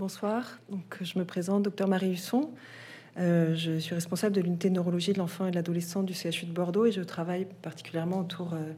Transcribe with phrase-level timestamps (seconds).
[0.00, 2.48] Bonsoir, donc, je me présente, docteur Marie Husson.
[3.18, 6.52] Euh, je suis responsable de l'unité neurologie de l'enfant et de l'adolescent du CHU de
[6.52, 8.72] Bordeaux et je travaille particulièrement autour euh,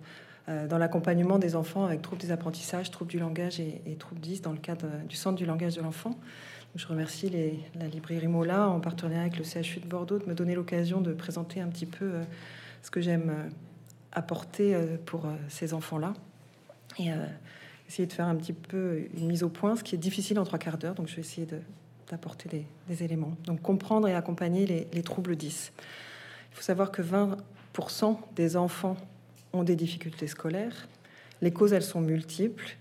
[0.48, 4.42] euh, dans l'accompagnement des enfants avec troubles des apprentissages, troubles du langage et, troubles 10
[4.42, 6.18] dans le cadre du centre du langage de l'enfant.
[6.74, 7.30] Je remercie
[7.76, 11.12] la librairie Mola en partenariat avec le CHU de Bordeaux de me donner l'occasion de
[11.12, 12.14] présenter un petit peu
[12.82, 13.32] ce que j'aime
[14.10, 14.76] apporter
[15.06, 16.14] pour ces enfants-là
[17.92, 20.44] essayer de faire un petit peu une mise au point, ce qui est difficile en
[20.44, 20.94] trois quarts d'heure.
[20.94, 21.46] Donc je vais essayer
[22.08, 23.36] d'apporter des, éléments.
[23.44, 25.72] Donc comprendre et accompagner les, troubles 10.
[26.50, 28.96] Il faut savoir que 20% des enfants
[29.52, 30.88] ont des difficultés scolaires.
[31.42, 32.76] Les causes, elles sont multiples.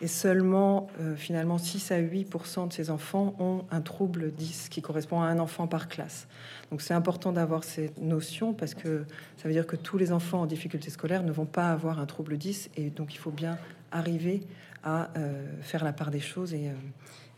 [0.00, 4.82] Et seulement, euh, finalement, 6 à 8% de ces enfants ont un trouble 10 qui
[4.82, 6.26] correspond à un enfant par classe.
[6.70, 9.04] Donc c'est important d'avoir cette notion parce que
[9.36, 12.06] ça veut dire que tous les enfants en difficulté scolaire ne vont pas avoir un
[12.06, 13.58] trouble 10 et donc il faut bien
[13.92, 14.42] arriver
[14.82, 16.74] à euh, faire la part des choses et, euh,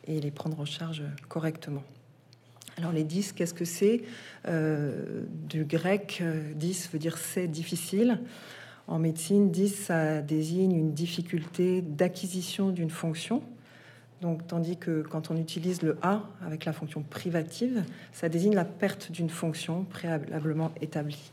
[0.07, 1.83] et les prendre en charge correctement.
[2.77, 4.03] Alors les 10, qu'est-ce que c'est
[4.49, 6.23] euh, Du grec,
[6.57, 8.21] 10 euh, veut dire c'est difficile.
[8.87, 13.43] En médecine, 10, ça désigne une difficulté d'acquisition d'une fonction.
[14.21, 18.65] Donc, tandis que quand on utilise le A avec la fonction privative, ça désigne la
[18.65, 21.33] perte d'une fonction préalablement établie.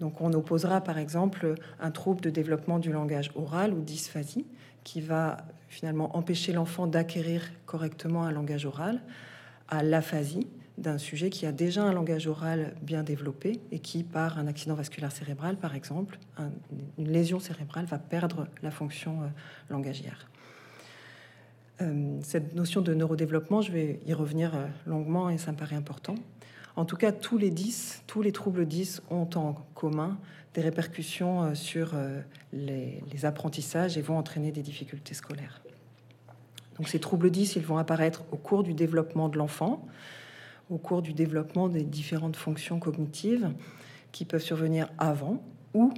[0.00, 4.46] Donc, on opposera par exemple un trouble de développement du langage oral ou dysphasie,
[4.84, 5.38] qui va
[5.68, 9.00] finalement empêcher l'enfant d'acquérir correctement un langage oral,
[9.68, 10.46] à l'aphasie
[10.78, 14.74] d'un sujet qui a déjà un langage oral bien développé et qui, par un accident
[14.74, 16.18] vasculaire cérébral, par exemple,
[16.98, 19.26] une lésion cérébrale, va perdre la fonction euh,
[19.70, 20.28] langagière.
[21.80, 25.76] Euh, cette notion de neurodéveloppement, je vais y revenir euh, longuement et ça me paraît
[25.76, 26.14] important.
[26.76, 30.18] En tout cas, tous les 10, tous les troubles 10 ont en commun
[30.54, 31.94] des répercussions euh, sur
[32.52, 35.62] les, apprentissages et vont entraîner des difficultés scolaires.
[36.76, 39.86] Donc ces troubles 10, ils vont apparaître au cours du développement de l'enfant,
[40.70, 43.52] au cours du développement des différentes fonctions cognitives
[44.10, 45.42] qui peuvent survenir avant
[45.74, 45.92] ou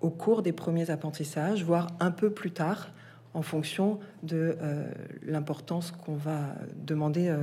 [0.00, 2.90] au cours des premiers apprentissages, voire un peu plus tard,
[3.34, 4.84] en fonction de euh,
[5.22, 7.34] l'importance qu'on va demander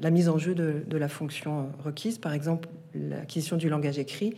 [0.00, 2.18] la mise en jeu de, la fonction requise.
[2.18, 4.34] Par exemple, l'acquisition du langage écrit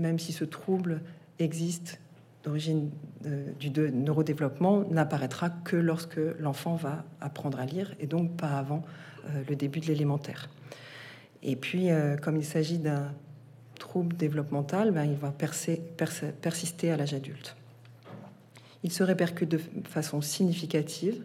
[0.00, 1.02] même si ce trouble
[1.38, 2.00] existe
[2.42, 2.90] d'origine
[3.26, 8.82] euh, du neurodéveloppement, n'apparaîtra que lorsque l'enfant va apprendre à lire et donc pas avant
[9.26, 10.48] euh, le début de l'élémentaire.
[11.42, 13.12] Et puis, euh, comme il s'agit d'un
[13.78, 17.56] trouble développemental, ben, il va persister à l'âge adulte.
[18.82, 21.22] Il se répercute de façon significative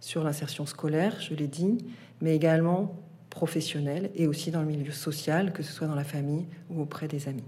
[0.00, 1.78] sur l'insertion scolaire, je l'ai dit,
[2.20, 2.94] mais également
[3.30, 7.08] professionnelle et aussi dans le milieu social, que ce soit dans la famille ou auprès
[7.08, 7.44] des amis.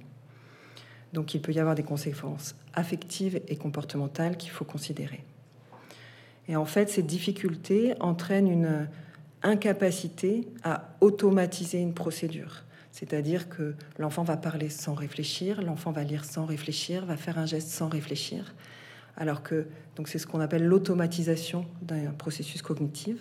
[1.13, 5.25] Donc il peut y avoir des conséquences affectives et comportementales qu'il faut considérer.
[6.49, 8.89] Et en fait, ces difficultés entraînent une
[9.43, 12.63] incapacité à automatiser une procédure.
[12.91, 17.47] C'est-à-dire que l'enfant va parler sans réfléchir, l'enfant va lire sans réfléchir, va faire un
[17.47, 18.55] geste sans réfléchir.
[19.17, 19.67] Alors que
[20.07, 23.17] c'est ce qu'on appelle l'automatisation d'un processus cognitif.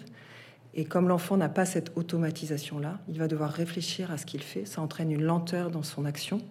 [0.73, 4.65] Et comme l'enfant n'a pas cette automatisation-là, il va devoir réfléchir à ce qu'il fait.
[4.65, 6.41] Ça entraîne une lenteur dans son action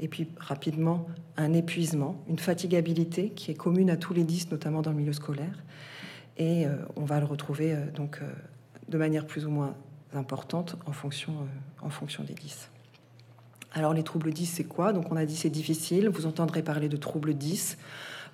[0.00, 1.06] et puis rapidement
[1.36, 5.12] un épuisement, une fatigabilité qui est commune à tous les 10, notamment dans le milieu
[5.12, 5.62] scolaire.
[6.36, 8.26] Et euh, on va le retrouver euh, donc euh,
[8.88, 9.74] de manière plus ou moins
[10.12, 11.32] importante en fonction,
[11.80, 12.70] en fonction des 10.
[13.72, 14.92] Alors les troubles 10, c'est quoi?
[14.92, 17.78] Donc on a dit c'est difficile, vous entendrez parler de troubles 10,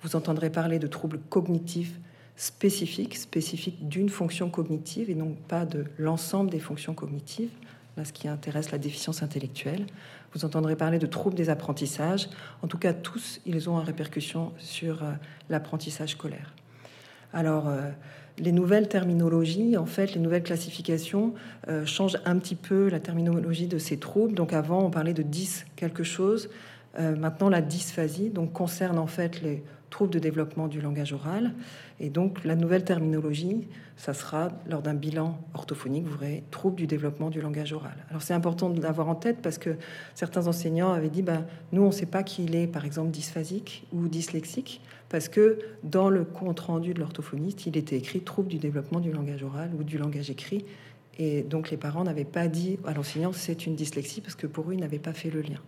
[0.03, 1.99] vous entendrez parler de troubles cognitifs
[2.35, 7.51] spécifiques, spécifiques d'une fonction cognitive et non pas de l'ensemble des fonctions cognitives
[7.97, 9.85] là ce qui intéresse la déficience intellectuelle.
[10.33, 12.29] Vous entendrez parler de troubles des apprentissages.
[12.61, 15.11] En tout cas, tous, ils ont une répercussion sur euh,
[15.49, 16.53] l'apprentissage scolaire.
[17.33, 17.89] Alors, euh,
[18.37, 21.33] les nouvelles terminologies, en fait, les nouvelles classifications
[21.67, 24.35] euh, changent un petit peu la terminologie de ces troubles.
[24.35, 26.49] Donc, avant, on parlait de 10 quelque chose.
[26.97, 31.53] maintenant, la dysphasie donc, concerne en fait les troubles de développement du langage oral.
[31.99, 36.87] Et donc, la nouvelle terminologie, ça sera lors d'un bilan orthophonique, vous verrez troubles du
[36.87, 37.93] développement du langage oral.
[38.09, 39.75] Alors, c'est important de l'avoir en tête parce que
[40.15, 43.85] certains enseignants avaient dit ben, nous, on ne sait pas qu'il est, par exemple, dysphasique
[43.93, 48.57] ou dyslexique, parce que dans le compte rendu de l'orthophoniste, il était écrit trouble du
[48.57, 50.65] développement du langage oral ou du langage écrit.
[51.19, 54.69] Et donc, les parents n'avaient pas dit à l'enseignant c'est une dyslexie parce que pour
[54.69, 55.59] eux, ils n'avaient pas fait le lien.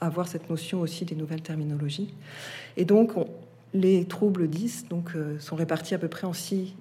[0.00, 2.12] Avoir cette notion aussi des nouvelles terminologies.
[2.76, 3.12] Et donc,
[3.74, 6.74] les troubles 10 donc, euh, sont répartis à peu près en six,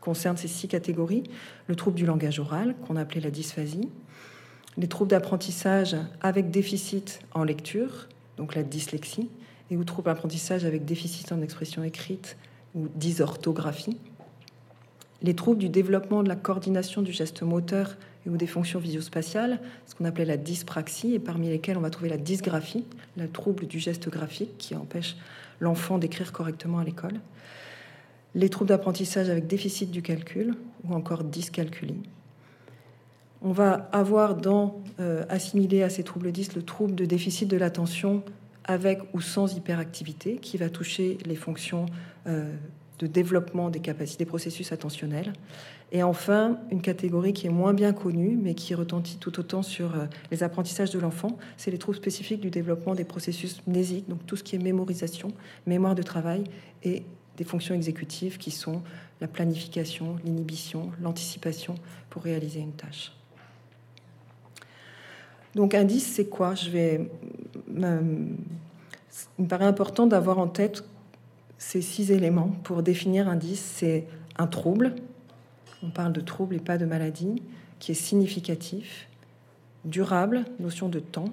[0.00, 1.22] concernent ces six catégories.
[1.66, 3.88] Le trouble du langage oral, qu'on appelait la dysphasie.
[4.76, 9.28] Les troubles d'apprentissage avec déficit en lecture, donc la dyslexie.
[9.70, 12.36] Et ou troubles d'apprentissage avec déficit en expression écrite
[12.74, 13.98] ou dysorthographie.
[15.22, 17.96] les troubles du développement de la coordination du geste moteur
[18.26, 22.08] ou des fonctions visuospatiales, ce qu'on appelait la dyspraxie, et parmi lesquels on va trouver
[22.08, 22.84] la dysgraphie,
[23.16, 25.16] le trouble du geste graphique qui empêche
[25.60, 27.20] l'enfant d'écrire correctement à l'école,
[28.34, 30.54] les troubles d'apprentissage avec déficit du calcul
[30.84, 32.00] ou encore dyscalculie.
[33.42, 34.36] On va avoir
[35.00, 38.22] euh, assimilé à ces troubles 10 le trouble de déficit de l'attention
[38.64, 41.86] avec ou sans hyperactivité qui va toucher les fonctions
[42.28, 42.54] euh,
[43.00, 45.32] de développement des capacités, des processus attentionnels.
[45.94, 49.94] Et enfin, une catégorie qui est moins bien connue, mais qui retentit tout autant sur
[49.94, 54.24] euh, les apprentissages de l'enfant, c'est les troubles spécifiques du développement des processus mnésiques, donc
[54.24, 55.28] tout ce qui est mémorisation,
[55.66, 56.44] mémoire de travail
[56.82, 57.02] et
[57.36, 58.82] des fonctions exécutives qui sont
[59.20, 61.74] la planification, l'inhibition, l'anticipation
[62.08, 63.12] pour réaliser une tâche.
[65.54, 66.54] Donc indice, c'est quoi?
[66.54, 67.10] Je vais.
[67.68, 70.84] Il me paraît important d'avoir en tête
[71.58, 73.60] ces six éléments pour définir indice.
[73.60, 74.06] C'est
[74.38, 74.94] un trouble,
[75.82, 77.42] on parle de trouble et pas de maladie,
[77.78, 79.08] qui est significatif,
[79.84, 81.32] durable, notion de temps,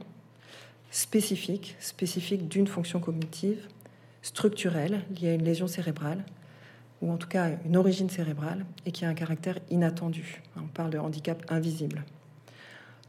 [0.91, 3.67] spécifique, spécifique d'une fonction cognitive,
[4.21, 6.23] structurelle, liée à une lésion cérébrale,
[7.01, 10.41] ou en tout cas une origine cérébrale, et qui a un caractère inattendu.
[10.57, 12.03] On parle de handicap invisible.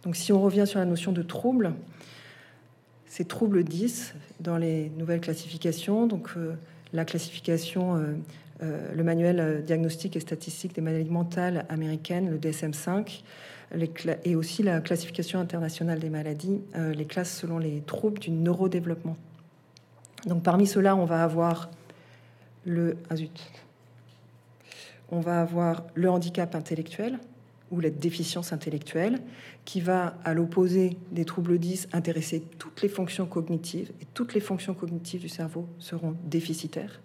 [0.03, 1.75] Donc si on revient sur la notion de trouble,
[3.07, 6.55] c'est trouble 10 dans les nouvelles classifications, donc euh,
[6.93, 8.15] la classification euh,
[8.95, 13.23] le manuel euh, diagnostique et statistique des maladies mentales américaines, le DSM-5,
[14.25, 19.17] et aussi la classification internationale des maladies, euh, les classes selon les troubles du neurodéveloppement.
[20.27, 21.71] Donc parmi ceux-là, on va avoir
[22.67, 23.15] le ah
[25.13, 27.19] on va avoir le handicap intellectuel
[27.71, 29.21] ou la déficience intellectuelle,
[29.65, 34.41] qui va, à l'opposé des troubles 10, intéresser toutes les fonctions cognitives, et toutes les
[34.41, 37.01] fonctions cognitives du cerveau seront déficitaires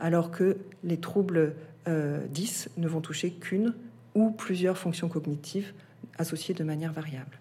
[0.00, 1.54] alors que les troubles
[1.86, 3.74] 10 euh, ne vont toucher qu'une
[4.14, 5.72] ou plusieurs fonctions cognitives
[6.18, 7.38] associées de manière variable.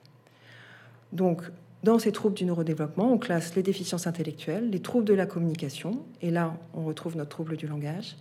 [1.12, 1.42] Donc,
[1.84, 6.04] dans ces troubles du neurodéveloppement, on classe les déficiences intellectuelles, les troubles de la communication,
[6.22, 8.18] et là, on retrouve notre trouble du langage,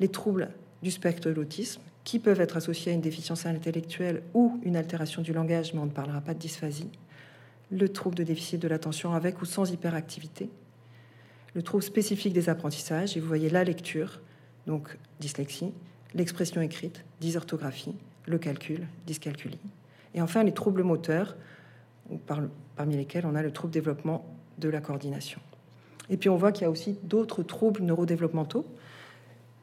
[0.00, 0.50] les troubles
[0.82, 5.22] du spectre de l'autisme, qui peuvent être associés à une déficience intellectuelle ou une altération
[5.22, 6.90] du langage, mais on ne parlera pas de dysphasie,
[7.70, 10.48] le trouble de déficit de l'attention avec ou sans hyperactivité,
[11.54, 14.20] le trouble spécifique des apprentissages, et vous voyez la lecture,
[14.66, 15.72] donc dyslexie,
[16.14, 17.94] l'expression écrite, dysorthographie,
[18.26, 19.58] le calcul, dyscalculie.
[20.14, 21.36] Et enfin, les troubles moteurs,
[22.76, 24.24] parmi lesquels on a le trouble développement
[24.58, 25.40] de la coordination.
[26.10, 28.66] Et puis on voit qu'il y a aussi d'autres troubles neurodéveloppementaux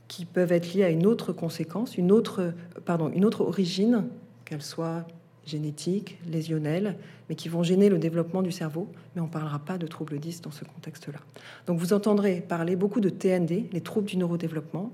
[0.07, 2.53] qui peuvent être liés à une autre conséquence, une autre,
[2.85, 4.05] pardon, une autre origine,
[4.45, 5.05] qu'elle soit
[5.49, 6.95] génétiques, lésionnels,
[7.27, 10.19] mais qui vont gêner le développement du cerveau, mais on ne parlera pas de troubles
[10.19, 11.19] 10 dans ce contexte-là.
[11.67, 14.93] Donc vous entendrez parler beaucoup de TND, les troubles du neurodéveloppement,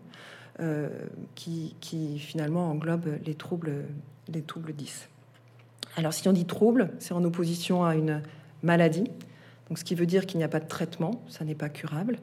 [0.62, 0.90] euh,
[1.36, 1.76] qui,
[2.18, 3.86] finalement englobent les troubles,
[4.30, 5.10] les troubles 10.
[5.98, 8.22] Alors si on dit trouble, c'est en opposition à une
[8.64, 9.06] maladie,
[9.70, 12.20] donc ce qui veut dire qu'il n'y a pas de traitement, ça n'est pas curable.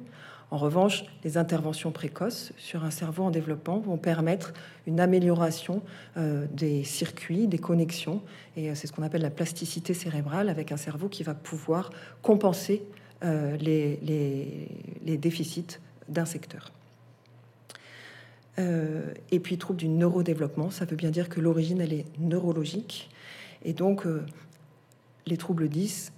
[0.52, 4.52] En revanche, les interventions précoces sur un cerveau en développement vont permettre
[4.86, 5.80] une amélioration
[6.18, 8.20] euh, des circuits, des connexions,
[8.58, 11.88] et euh, c'est ce qu'on appelle la plasticité cérébrale, avec un cerveau qui va pouvoir
[12.20, 12.82] compenser
[13.24, 15.78] euh, les, déficits
[16.10, 16.70] d'un secteur.
[18.58, 23.08] et puis, trouble du neurodéveloppement, ça veut bien dire que l'origine, elle est neurologique,
[23.64, 24.04] et donc
[25.24, 26.12] les troubles 10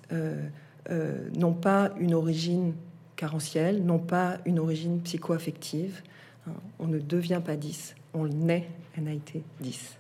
[1.37, 2.75] n'ont pas une origine
[3.17, 6.03] carentiels n'ont pas une origine psychoaffective.
[6.47, 9.97] Hein, on ne devient pas 10, on naît NAIT 10.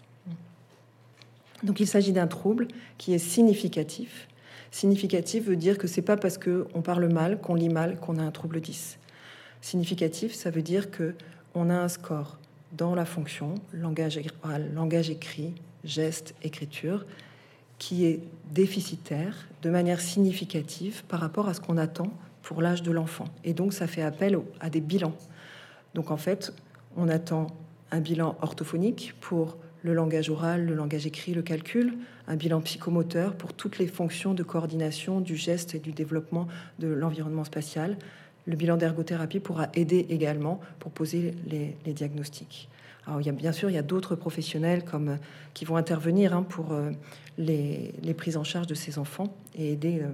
[1.63, 2.69] Donc il s'agit d'un trouble
[2.99, 4.29] qui est significatif.
[4.71, 8.23] Significatif veut dire que c'est pas parce qu'on parle mal, qu'on lit mal, qu'on a
[8.23, 8.99] un trouble 10.
[9.61, 11.15] Significatif, ça veut dire que
[11.55, 12.39] on a un score
[12.73, 15.55] dans la fonction langage oral, langage écrit,
[15.85, 17.07] geste, écriture,
[17.79, 18.21] qui est
[18.53, 22.13] déficitaire de manière significative par rapport à ce qu'on attend
[22.45, 23.25] pour l'âge de l'enfant.
[23.43, 25.17] Et donc, ça fait appel à des bilans.
[25.95, 26.53] Donc, en fait,
[26.97, 27.49] on attend
[27.91, 31.95] un bilan orthophonique pour le langage oral, le langage écrit, le calcul,
[32.29, 36.47] un bilan psychomoteur pour toutes les fonctions de coordination du geste et du développement
[36.79, 37.97] de l'environnement spatial.
[38.47, 42.69] Le bilan d'ergothérapie pourra aider également pour poser les, diagnostics.
[43.07, 45.19] Alors, il y a, bien sûr, il y a d'autres professionnels comme,
[45.55, 46.91] qui vont intervenir hein, pour euh,
[47.37, 50.09] les, les, prises en charge de ces enfants et aider euh,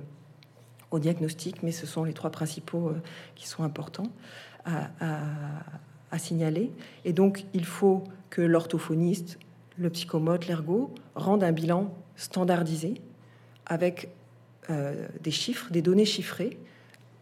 [0.90, 3.02] au diagnostic, mais ce sont les trois principaux euh,
[3.34, 4.10] qui sont importants
[4.66, 6.70] à, signaler.
[7.04, 9.38] Et donc, il faut que l'orthophoniste,
[9.78, 12.94] le psychomote, l'ergo rendent un bilan standardisé
[13.64, 14.08] avec
[14.68, 16.58] euh, des chiffres, des données chiffrées,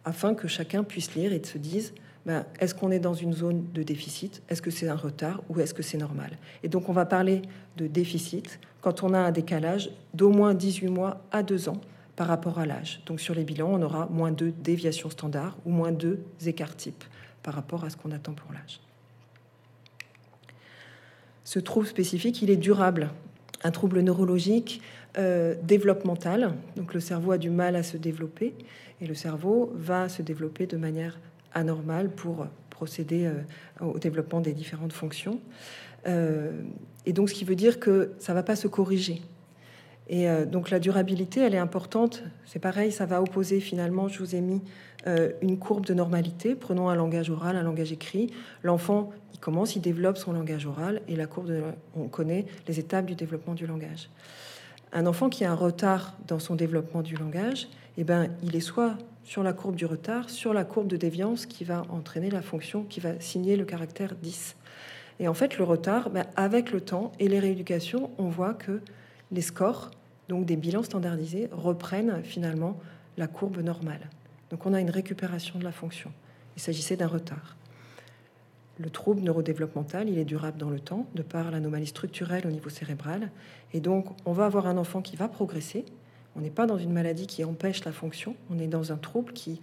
[0.05, 1.93] afin que chacun puisse lire et se dise
[2.25, 4.41] ben, est-ce qu'on est dans une zone de déficit?
[4.49, 6.37] Est-ce que c'est un retard ou est-ce que c'est normal?
[6.63, 7.41] Et donc on va parler
[7.77, 8.59] de déficit.
[8.81, 11.79] Quand on a un décalage d'au moins 18 mois à 2 ans
[12.19, 12.99] par rapport à l'âge.
[13.05, 17.05] Donc sur les bilans, on aura moins 2 déviations standards ou moins 2 écarts types
[17.43, 18.81] par rapport à ce qu'on attend pour l'âge.
[21.45, 23.11] Ce trouble spécifique, il est durable.
[23.63, 24.81] Un trouble neurologique
[25.17, 28.53] euh, développemental, donc le cerveau a du mal à se développer
[28.99, 31.17] et le cerveau va se développer de manière
[31.53, 33.41] anormale pour procéder euh,
[33.79, 35.39] au développement des différentes fonctions.
[36.05, 36.51] Euh,
[37.05, 39.21] et donc ce qui veut dire que ça ne va pas se corriger.
[40.11, 42.23] Et donc la durabilité, elle est importante.
[42.45, 44.59] C'est pareil, ça va opposer finalement, je vous ai mis
[45.41, 46.55] une courbe de normalité.
[46.55, 48.33] Prenons un langage oral, un langage écrit.
[48.63, 51.51] L'enfant, il commence, il développe son langage oral et la courbe,
[51.95, 54.09] on connaît les étapes du développement du langage.
[54.93, 58.61] Un enfant qui a un retard dans son développement du langage, eh ben, il est
[58.61, 62.41] soit sur la courbe du retard, sur la courbe de déviance qui va entraîner la
[62.41, 64.55] fonction, qui va signer le caractère 10.
[65.19, 68.81] Et en fait, le retard, ben, avec le temps et les rééducations, on voit que
[69.31, 69.91] les scores,
[70.29, 72.77] donc des bilans standardisés, reprennent finalement
[73.17, 74.09] la courbe normale.
[74.51, 76.11] Donc on a une récupération de la fonction.
[76.55, 77.57] Il s'agissait d'un retard.
[78.77, 82.69] Le trouble neurodéveloppemental, il est durable dans le temps, de par l'anomalie structurelle au niveau
[82.69, 83.29] cérébral.
[83.73, 85.83] Et donc, on va avoir un enfant qui va progresser.
[86.37, 89.33] On n'est pas dans une maladie qui empêche la fonction, on est dans un trouble
[89.33, 89.59] qui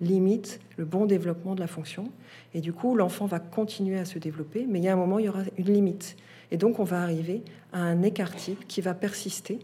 [0.00, 2.10] limite le bon développement de la fonction.
[2.54, 5.18] Et du coup, l'enfant va continuer à se développer, mais il y a un moment,
[5.18, 6.16] il y aura une limite.
[6.50, 7.42] Et donc, on va arriver
[7.72, 9.60] à un écart type qui va persister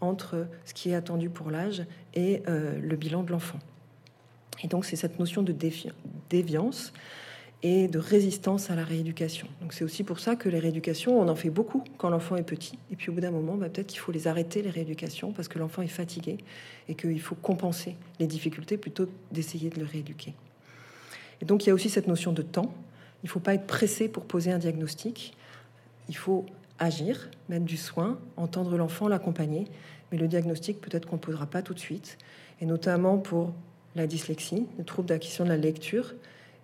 [0.00, 3.58] entre ce qui est attendu pour l'âge et euh, le bilan de l'enfant.
[4.62, 5.54] Et donc, c'est cette notion de
[6.30, 6.92] déviance
[7.62, 9.48] et de résistance à la rééducation.
[9.60, 12.44] Donc c'est aussi pour ça que les rééducations, on en fait beaucoup quand l'enfant est
[12.44, 12.78] petit.
[12.92, 15.48] Et puis au bout d'un moment, bah, peut-être qu'il faut les arrêter, les rééducations, parce
[15.48, 16.38] que l'enfant est fatigué
[16.88, 20.34] et qu'il faut compenser les difficultés plutôt d'essayer de le rééduquer.
[21.40, 22.72] Et donc il y a aussi cette notion de temps.
[23.24, 25.34] Il ne faut pas être pressé pour poser un diagnostic.
[26.08, 26.46] Il faut
[26.78, 29.66] agir, mettre du soin, entendre l'enfant, l'accompagner.
[30.10, 32.18] Mais le diagnostic, peut-être qu'on ne posera pas tout de suite.
[32.60, 33.52] Et notamment pour
[33.94, 36.14] la dyslexie, le trouble d'acquisition de la lecture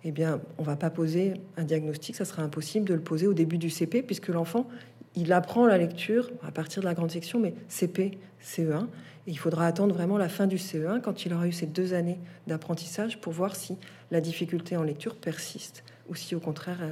[0.07, 3.33] eh bien, on va pas poser un diagnostic, ça sera impossible de le poser au
[3.33, 4.67] début du CP, puisque l'enfant,
[5.15, 8.83] il apprend la lecture à partir de la grande section, mais CP, CE1,
[9.25, 11.95] et il faudra attendre vraiment la fin du CE1, quand il aura eu ces deux
[11.95, 13.77] années d'apprentissage, pour voir si
[14.11, 16.83] la difficulté en lecture persiste, ou si au contraire,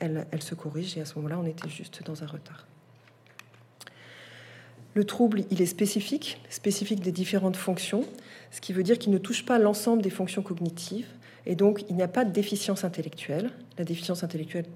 [0.00, 2.66] elle, se corrige, et à ce moment-là, on était juste dans un retard.
[4.94, 8.04] Le trouble, il est spécifique, spécifique des différentes fonctions,
[8.50, 11.06] ce qui veut dire qu'il ne touche pas l'ensemble des fonctions cognitives,
[11.46, 13.50] et donc, il n'y a pas de déficience intellectuelle.
[13.78, 14.66] La déficience intellectuelle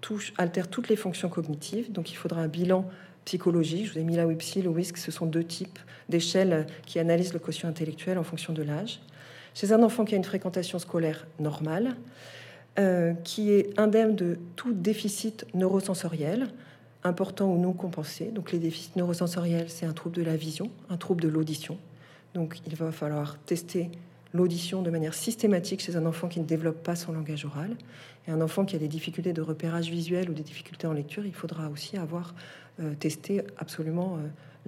[0.00, 1.92] touche, altère toutes les fonctions cognitives.
[1.92, 2.88] Donc, il faudra un bilan
[3.24, 3.86] psychologique.
[3.86, 7.32] Je vous ai mis la WIPSI, le WISC, ce sont deux types d'échelles qui analysent
[7.32, 9.00] le quotient intellectuel en fonction de l'âge.
[9.54, 11.96] Chez un enfant qui a une fréquentation scolaire normale,
[12.78, 16.48] euh, qui est indemne de tout déficit neurosensoriel,
[17.04, 18.26] important ou non compensé.
[18.26, 21.78] Donc les déficits neurosensoriels, c'est un trouble de la vision, un trouble de l'audition.
[22.34, 23.90] Donc il va falloir tester
[24.32, 27.76] l'audition de manière systématique chez un enfant qui ne développe pas son langage oral.
[28.26, 31.26] Et un enfant qui a des difficultés de repérage visuel ou des difficultés en lecture,
[31.26, 32.34] il faudra aussi avoir
[32.80, 34.18] euh, testé absolument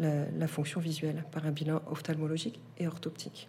[0.00, 3.48] euh, la, fonction visuelle par un bilan ophtalmologique et orthoptique.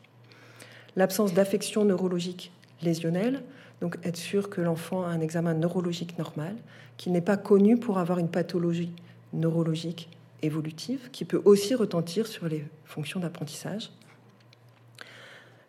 [0.96, 3.42] L'absence d'affection neurologique lésionnelle,
[3.84, 6.56] donc être sûr que l'enfant a un examen neurologique normal,
[6.96, 8.94] qu'il n'est pas connu pour avoir une pathologie
[9.34, 10.08] neurologique
[10.42, 13.92] évolutive, qui peut aussi retentir sur les fonctions d'apprentissage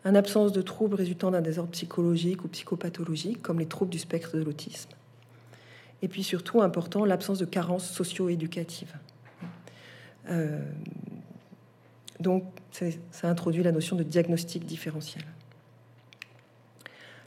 [0.04, 4.36] une absence de troubles résultant d'un désordre psychologique ou psychopathologique, comme les troubles du spectre
[4.36, 4.90] de l'autisme.
[6.00, 8.94] Et puis surtout, important, l'absence de carences socio-éducatives.
[10.30, 10.62] Euh,
[12.20, 12.44] donc,
[13.10, 15.24] ça introduit la notion de diagnostic différentiel.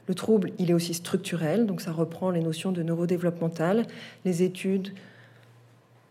[0.08, 3.86] Le trouble, il est aussi structurel, donc ça reprend les notions de neurodéveloppemental,
[4.24, 4.92] les études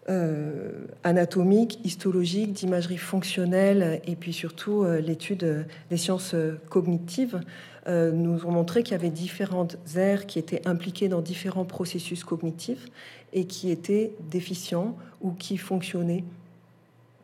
[0.10, 0.72] euh,
[1.04, 6.34] anatomique, histologique, d'imagerie fonctionnelle et puis surtout euh, l'étude des sciences
[6.70, 7.42] cognitives
[7.88, 12.24] euh, nous ont montré qu'il y avait différentes aires qui étaient impliquées dans différents processus
[12.24, 12.86] cognitifs
[13.34, 16.24] et qui étaient déficients ou qui fonctionnaient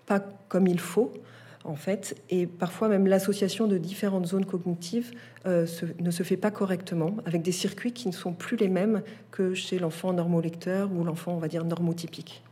[0.05, 1.11] pas comme il faut
[1.63, 5.11] en fait, et parfois même l'association de différentes zones cognitives
[5.45, 9.01] ne se fait pas correctement, avec des circuits qui ne sont plus les mêmes
[9.31, 12.43] que chez l'enfant normolecteur ou l'enfant, on va dire, normotypique.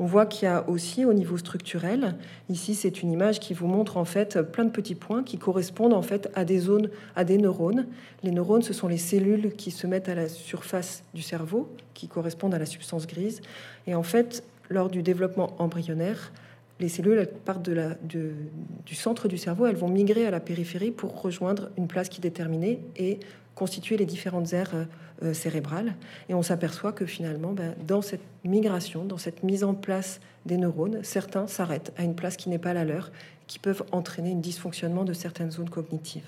[0.00, 2.16] On voit qu'il y a aussi au niveau structurel,
[2.48, 5.92] ici c'est une image qui vous montre en fait plein de petits points qui correspondent
[5.92, 7.86] en fait à des zones, à des neurones.
[8.24, 12.08] Les neurones, ce sont les cellules qui se mettent à la surface du cerveau, qui
[12.08, 13.40] correspondent à la substance grise.
[13.86, 16.32] Et en fait, lors du développement embryonnaire,
[16.80, 21.70] les cellules partent du centre du cerveau, elles vont migrer à la périphérie pour rejoindre
[21.76, 23.20] une place qui est déterminée et
[23.54, 24.84] constituer les différentes aires euh,
[25.22, 25.94] euh, cérébrales.
[26.28, 30.56] Et on s'aperçoit que finalement, ben, dans cette migration, dans cette mise en place des
[30.56, 33.12] neurones, certains s'arrêtent à une place qui n'est pas la leur,
[33.46, 36.26] qui peuvent entraîner un dysfonctionnement de certaines zones cognitives.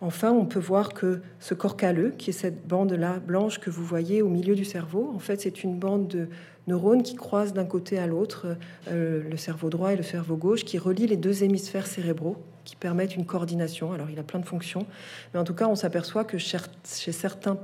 [0.00, 3.84] Enfin, on peut voir que ce corps calleux, qui est cette bande-là blanche que vous
[3.84, 6.28] voyez au milieu du cerveau, en fait, c'est une bande de
[6.70, 8.56] neurones qui croisent d'un côté à l'autre
[8.88, 12.76] euh, le cerveau droit et le cerveau gauche, qui relie les deux hémisphères cérébraux, qui
[12.76, 13.92] permettent une coordination.
[13.92, 14.86] Alors, il a plein de fonctions,
[15.32, 17.58] mais en tout cas, on s'aperçoit que chez certains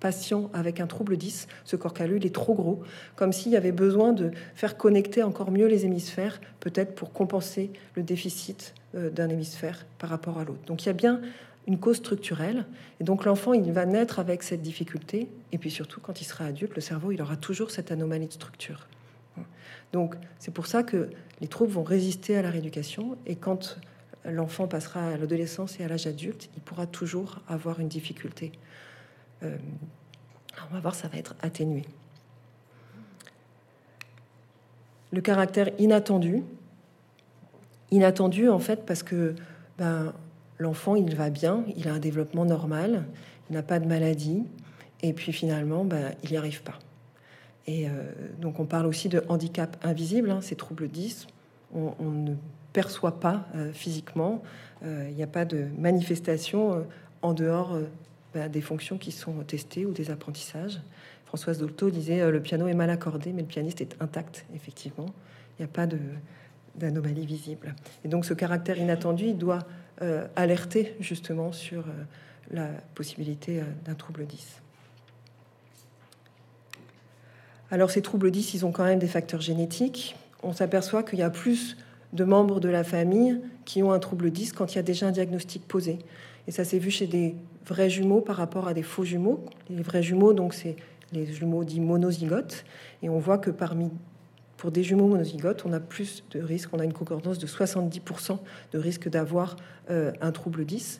[0.00, 2.82] patients avec un trouble 10, ce corps calleux, il est trop gros,
[3.14, 7.70] comme s'il y avait besoin de faire connecter encore mieux les hémisphères, peut-être pour compenser
[7.94, 10.64] le déficit euh, d'un hémisphère par rapport à l'autre.
[10.66, 11.20] Donc il y a bien
[11.66, 12.66] une cause structurelle.
[13.00, 15.28] Et donc l'enfant, il va naître avec cette difficulté.
[15.52, 18.32] Et puis surtout, quand il sera adulte, le cerveau, il aura toujours cette anomalie de
[18.32, 18.88] structure.
[19.92, 23.16] Donc c'est pour ça que les troubles vont résister à la rééducation.
[23.26, 23.78] Et quand
[24.24, 28.52] l'enfant passera à l'adolescence et à l'âge adulte, il pourra toujours avoir une difficulté.
[29.42, 29.56] Euh,
[30.70, 31.84] on va voir, ça va être atténué.
[35.12, 36.42] Le caractère inattendu,
[37.90, 39.34] inattendu en fait parce que
[39.76, 40.14] ben,
[40.62, 43.04] l'enfant, il va bien, il a un développement normal,
[43.50, 44.44] il n'a pas de maladie,
[45.02, 46.78] et puis finalement, ben, il n'y arrive pas.
[47.66, 47.90] Et euh,
[48.40, 51.26] donc on parle aussi de handicap invisible, hein, ces troubles 10,
[51.74, 52.34] on, ne
[52.72, 54.42] perçoit pas euh, physiquement,
[54.84, 56.86] euh, il n'y a pas de manifestation
[57.22, 57.78] en dehors
[58.34, 60.80] ben, des fonctions qui sont testées ou des apprentissages.
[61.26, 65.06] Françoise Dolto disait le piano est mal accordé, mais le pianiste est intact, effectivement.
[65.58, 65.86] Il n'y a pas
[66.74, 67.74] d'anomalie visible.
[68.04, 69.60] Et donc ce caractère inattendu, il doit
[70.02, 70.26] euh,
[71.00, 71.92] justement sur euh,
[72.50, 74.60] la possibilité euh, d'un trouble 10.
[77.70, 80.16] Alors ces troubles 10, ils ont quand même des facteurs génétiques.
[80.42, 81.76] On s'aperçoit qu'il y a plus
[82.12, 85.06] de membres de la famille qui ont un trouble 10 quand il y a déjà
[85.06, 85.98] un diagnostic posé.
[86.46, 87.34] Et ça s'est vu chez des
[87.66, 89.44] vrais jumeaux par rapport à des faux jumeaux.
[89.70, 90.76] Les vrais jumeaux, donc c'est
[91.12, 92.64] les jumeaux dits monozygotes.
[93.02, 93.90] Et on voit que parmi
[94.62, 98.38] pour des jumeaux monozygotes, on a plus de risques, on a une concordance de 70%
[98.70, 99.56] de risque d'avoir
[99.90, 100.98] euh, un trouble 10,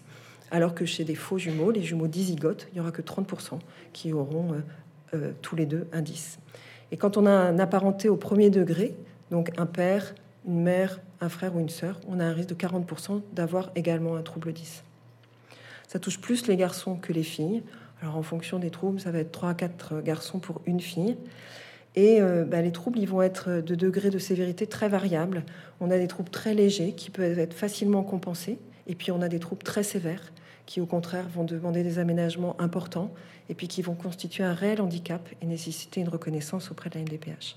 [0.50, 3.60] alors que chez des faux jumeaux, les jumeaux dizygotes, il n'y aura que 30%
[3.92, 4.56] qui auront euh,
[5.14, 6.40] euh, tous les deux un 10.
[6.90, 8.96] Et quand on a un apparenté au premier degré,
[9.30, 10.12] donc un père,
[10.44, 14.16] une mère, un frère ou une sœur, on a un risque de 40% d'avoir également
[14.16, 14.82] un trouble 10.
[15.86, 17.62] Ça touche plus les garçons que les filles.
[18.00, 21.16] Alors en fonction des troubles, ça va être 3 à 4 garçons pour une fille.
[21.94, 25.44] Et euh, bah, les troubles, ils vont être de degrés de sévérité très variables.
[25.80, 29.28] On a des troubles très légers qui peuvent être facilement compensés, et puis on a
[29.28, 30.32] des troubles très sévères
[30.64, 33.12] qui, au contraire, vont demander des aménagements importants,
[33.48, 37.56] et qui vont constituer un réel handicap et nécessiter une reconnaissance auprès de la MDPH.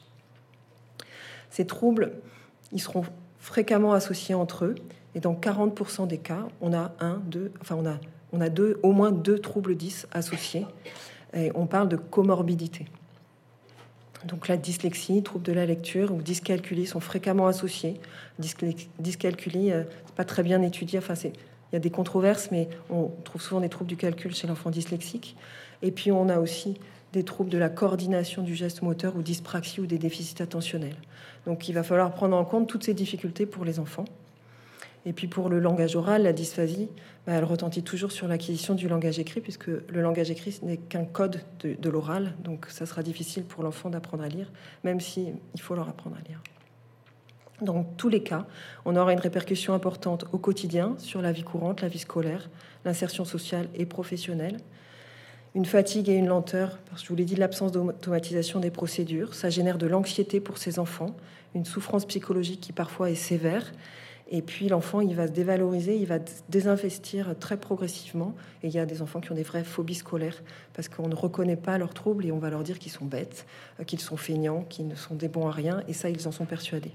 [1.50, 2.12] Ces troubles,
[2.74, 3.06] ils seront
[3.39, 4.76] fréquemment associés entre eux,
[5.13, 6.91] et dans 40% des cas, on a
[8.84, 10.65] au moins deux troubles 10 associés,
[11.34, 12.86] on parle de comorbidité.
[14.26, 18.00] Donc la dyslexie, trouble de la lecture ou dyscalculie sont fréquemment associés.
[19.00, 19.84] Dyscalculie, euh,
[20.16, 21.00] pas très bien étudié.
[21.00, 21.32] Enfin, il
[21.74, 25.36] y a des controverses, mais on trouve souvent des troubles du calcul chez l'enfant dyslexique.
[25.82, 26.80] Et puis on a aussi
[27.14, 30.98] des troubles de la coordination du geste moteur ou dyspraxie ou des déficits attentionnels.
[31.46, 34.06] Donc il va falloir prendre en compte toutes ces difficultés pour les enfants.
[35.06, 36.89] Et puis pour le langage oral, la dysphasie,
[37.28, 41.06] bah, elle retentit toujours sur l'acquisition du langage écrit, puisque le langage écrit n'est qu'un
[41.06, 44.52] code de, l'oral, donc ça sera difficile pour l'enfant d'apprendre à lire,
[44.84, 45.28] même si
[45.60, 46.41] faut leur apprendre à lire.
[47.62, 48.46] Dans tous les cas,
[48.84, 52.50] on aura une répercussion importante au quotidien sur la vie courante, la vie scolaire,
[52.84, 54.58] l'insertion sociale et professionnelle.
[55.54, 59.34] Une fatigue et une lenteur, parce que je vous l'ai dit, l'absence d'automatisation des procédures,
[59.34, 61.15] ça génère de l'anxiété pour ces enfants,
[61.54, 63.72] une souffrance psychologique qui parfois est sévère,
[64.32, 66.18] et puis l'enfant, il va se dévaloriser, il va
[66.50, 68.34] désinvestir très progressivement.
[68.64, 70.42] Et il y a des enfants qui ont des vraies phobies scolaires
[70.74, 73.46] parce qu'on ne reconnaît pas leurs troubles et on va leur dire qu'ils sont bêtes,
[73.80, 75.84] euh, qu'ils sont feignants, qu'ils ne sont des bons à rien.
[75.88, 76.94] Et ça, ils en sont persuadés.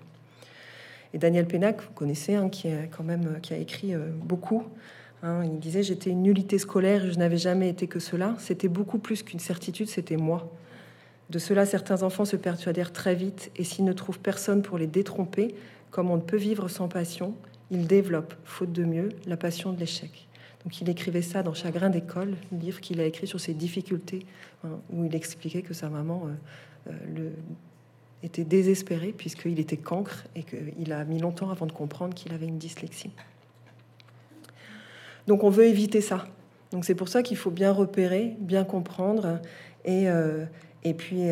[1.14, 4.64] Et Daniel Pénac, vous connaissez, hein, qui, a quand même, qui a écrit euh, beaucoup.
[5.22, 8.34] Hein, il disait J'étais une nullité scolaire, je n'avais jamais été que cela.
[8.38, 10.52] C'était beaucoup plus qu'une certitude, c'était moi.
[11.30, 14.88] De cela, certains enfants se persuadèrent très vite, et s'ils ne trouvent personne pour les
[14.88, 15.54] détromper,
[15.90, 17.34] comme on ne peut vivre sans passion,
[17.70, 20.28] il développe, faute de mieux, la passion de l'échec.
[20.64, 24.26] Donc il écrivait ça dans Chagrin d'école, livre qu'il a écrit sur ses difficultés,
[24.64, 27.32] hein, où il expliquait que sa maman euh, euh, le,
[28.22, 32.46] était désespérée puisqu'il était cancre et qu'il a mis longtemps avant de comprendre qu'il avait
[32.46, 33.10] une dyslexie.
[35.26, 36.26] Donc on veut éviter ça.
[36.72, 39.40] Donc c'est pour ça qu'il faut bien repérer, bien comprendre
[39.84, 40.44] et, euh,
[40.84, 41.28] et puis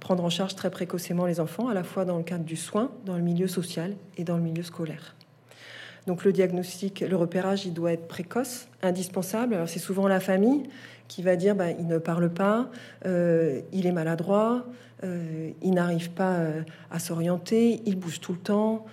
[0.00, 2.90] prendre en charge très précocement les enfants, à la fois dans le cadre du soin,
[3.06, 5.14] dans le milieu social et dans le milieu scolaire.
[6.06, 9.54] Donc le diagnostic, le repérage, il doit être précoce, indispensable.
[9.54, 10.64] Alors c'est souvent la famille
[11.08, 12.70] qui va dire bah, il ne parle pas,
[13.06, 14.66] euh, il est maladroit,
[15.02, 18.84] euh, il n'arrive pas euh, à s'orienter, il bouge tout le temps,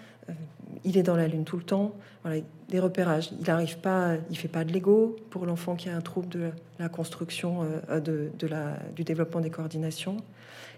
[0.83, 1.93] il est dans la lune tout le temps.
[2.23, 3.31] Voilà, des repérages.
[3.39, 6.49] Il n'arrive pas, il fait pas de Lego pour l'enfant qui a un trouble de
[6.79, 10.17] la construction, de, la, du développement des coordinations.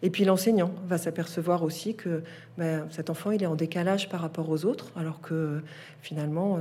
[0.02, 2.24] Et puis l'enseignant va s'apercevoir aussi que
[2.58, 5.62] ben, cet enfant il est en décalage par rapport aux autres, alors que
[6.02, 6.60] finalement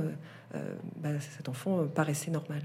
[1.01, 2.61] ben, cet enfant paraissait normal.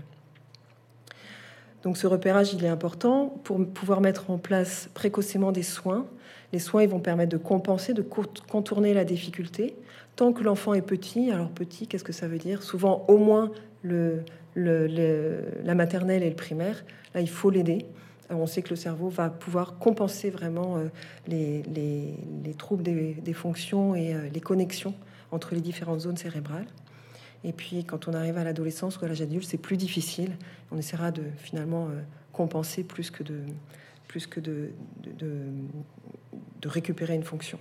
[1.82, 6.06] Donc ce repérage, il est important pour pouvoir mettre en place précocement des soins.
[6.52, 9.76] Les soins, ils vont permettre de compenser, de contourner la difficulté.
[10.18, 12.64] Tant que l'enfant est petit, alors petit, qu'est-ce que ça veut dire?
[12.64, 13.52] Souvent au moins
[13.82, 14.24] le,
[14.56, 16.84] la maternelle et le primaire.
[17.14, 17.86] Là, il faut l'aider.
[18.28, 20.88] On sait que le cerveau va pouvoir compenser vraiment euh,
[21.28, 22.12] les,
[22.58, 24.92] troubles des, fonctions et euh, les connexions
[25.30, 26.66] entre les différentes zones cérébrales.
[27.44, 30.32] Et puis quand on arrive à l'adolescence ou à l'âge adulte, c'est plus difficile.
[30.72, 32.00] On essaiera de finalement euh,
[32.32, 33.42] compenser plus que de,
[34.08, 34.72] plus que de,
[36.64, 37.60] récupérer une fonction.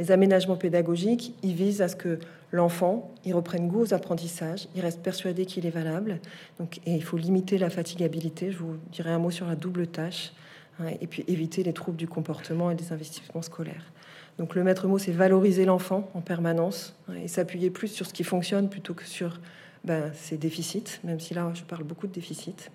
[0.00, 2.18] Les aménagements pédagogiques, ils visent à ce que
[2.50, 6.18] l'enfant, il reprenne goût aux apprentissages, il reste persuadé qu'il est valable.
[6.58, 8.50] Donc, et il faut limiter la fatigabilité.
[8.50, 10.32] Je vous dirai un mot sur la double tâche.
[10.80, 13.92] Hein, et puis éviter les troubles du comportement et des investissements scolaires.
[14.38, 18.14] Donc le maître mot, c'est valoriser l'enfant en permanence hein, et s'appuyer plus sur ce
[18.14, 19.40] qui fonctionne plutôt que sur
[19.84, 22.70] ben, ses déficits, même si là, je parle beaucoup de déficits.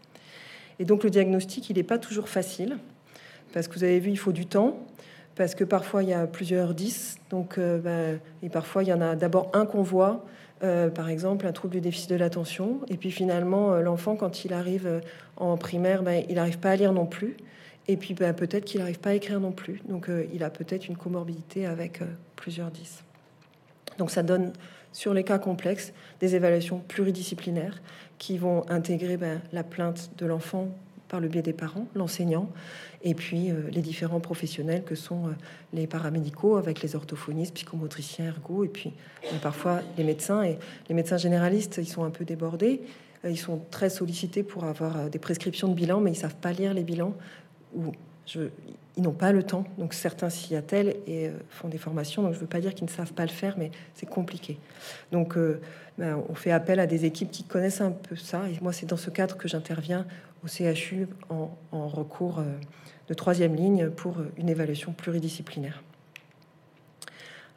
[0.78, 2.78] Et donc le diagnostic, il n'est pas toujours facile,
[3.54, 4.86] parce que vous avez vu, il faut du temps,
[5.36, 8.94] parce que parfois il y a plusieurs 10, donc, euh, ben, et parfois il y
[8.94, 10.26] en a d'abord un qu'on voit,
[10.64, 14.46] euh, par exemple un trouble du déficit de l'attention, et puis finalement euh, l'enfant, quand
[14.46, 15.02] il arrive
[15.38, 17.36] en primaire, ben, il n'arrive pas à lire non plus.
[17.88, 19.80] Et puis bah, peut-être qu'il n'arrive pas à écrire non plus.
[19.88, 22.00] Donc il a peut-être une comorbidité avec
[22.36, 23.04] plusieurs 10.
[24.00, 24.54] Donc ça donne
[24.92, 27.82] sur les cas complexes des évaluations pluridisciplinaires
[28.18, 29.20] qui vont intégrer
[29.52, 30.70] la plainte de l'enfant
[31.16, 32.50] par le biais des parents, l'enseignant,
[33.02, 35.30] et puis euh, les différents professionnels que sont
[35.72, 38.92] les paramédicaux avec les orthophonistes, psychomotriciens, ergo, et puis
[39.42, 40.44] parfois les médecins.
[40.44, 40.58] Et
[40.90, 42.82] les médecins généralistes, ils sont un peu débordés.
[43.24, 46.74] Ils sont très sollicités pour avoir des prescriptions de bilan, mais ils savent pas lire
[46.74, 47.14] les bilans
[47.74, 47.94] où
[48.98, 49.66] ils n'ont pas le temps.
[49.78, 52.24] Donc certains s'y attellent et euh, font des formations.
[52.24, 54.58] Donc je ne veux pas dire qu'ils ne savent pas le faire, mais c'est compliqué.
[55.12, 55.62] Donc euh,
[55.98, 58.50] ben, on fait appel à des équipes qui connaissent un peu ça.
[58.50, 60.06] Et moi, c'est dans ce cadre que j'interviens
[60.46, 62.44] au CHU en, recours euh,
[63.10, 65.84] de troisième ligne pour une évaluation pluridisciplinaire.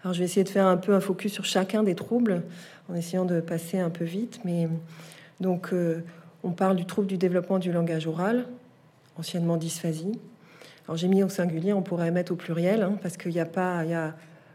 [0.02, 2.42] Alors je vais essayer de faire un peu un focus sur chacun des troubles
[2.88, 4.40] en essayant de passer un peu vite.
[4.44, 4.68] Mais
[5.40, 5.72] donc
[6.44, 8.46] on parle du trouble du développement du langage oral,
[9.18, 10.18] anciennement dysphasie.
[10.86, 13.46] Alors j'ai mis au singulier, on pourrait mettre au pluriel, hein, parce qu'il n'y a
[13.46, 14.14] pas, il y a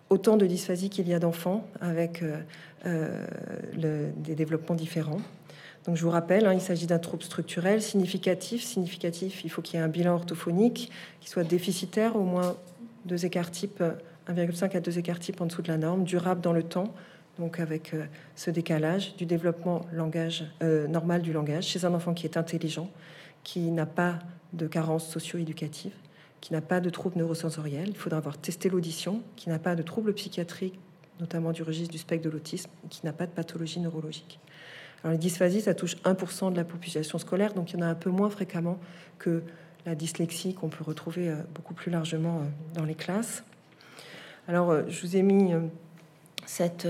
[0.10, 2.38] autant de dysphasie qu'il y a d'enfants avec euh,
[2.86, 5.22] euh, des développements différents.
[5.86, 8.64] Donc je vous rappelle, hein, il s'agit d'un trouble structurel significatif.
[8.64, 12.56] Significatif, il faut qu'il y ait un bilan orthophonique qui soit déficitaire, au moins
[13.06, 13.84] deux écarts types,
[14.30, 16.94] 1,5 à 2 écarts types en dessous de la norme, durable dans le temps,
[17.38, 22.26] donc avec euh, ce décalage du développement langage, normal du langage chez un enfant qui
[22.26, 22.90] est intelligent,
[23.44, 24.20] qui n'a pas
[24.54, 25.94] de carence socio-éducative,
[26.40, 27.90] qui n'a pas de troubles neurosensoriels.
[27.90, 30.80] Il faudra avoir testé l'audition, qui n'a pas de troubles psychiatriques,
[31.20, 34.40] notamment du registre du spectre de l'autisme, qui n'a pas de pathologie neurologique.
[35.04, 37.90] Alors, les dysphasies, ça touche 1% de la population scolaire, donc il y en a
[37.90, 38.80] un peu moins fréquemment
[39.20, 39.44] que
[39.86, 43.44] la dyslexie qu'on peut retrouver euh, beaucoup plus largement euh, dans les classes.
[44.48, 45.52] Alors, euh, je vous ai mis
[46.46, 46.88] cette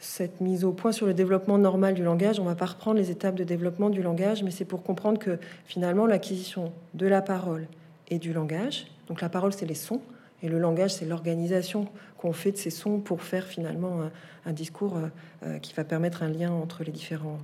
[0.00, 2.40] cette mise au point sur le développement normal du langage.
[2.40, 5.18] On ne va pas reprendre les étapes de développement du langage, mais c'est pour comprendre
[5.18, 7.66] que finalement l'acquisition de la parole
[8.08, 10.00] et du langage, donc la parole c'est les sons,
[10.42, 11.88] et le langage c'est l'organisation
[12.20, 14.10] qu'on fait de ces sons pour faire finalement
[14.44, 15.08] un, discours euh,
[15.44, 17.38] euh, qui va permettre un lien entre les différents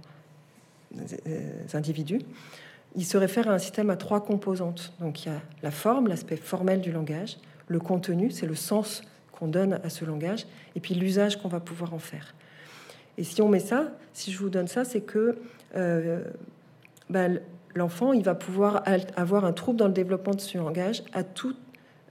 [0.96, 1.40] euh,
[1.72, 2.20] individus.
[2.94, 4.92] Il se réfère à un système à trois composantes.
[5.00, 9.02] Donc il y a la forme, l'aspect formel du langage, le contenu, c'est le sens
[9.32, 12.34] qu'on donne à ce langage, et puis l'usage qu'on va pouvoir en faire.
[13.18, 15.38] Et si on met ça, si je vous donne ça, c'est que
[17.10, 17.28] bah,
[17.74, 18.82] l'enfant, il va pouvoir
[19.16, 21.54] avoir un trouble dans le développement de son langage à tout,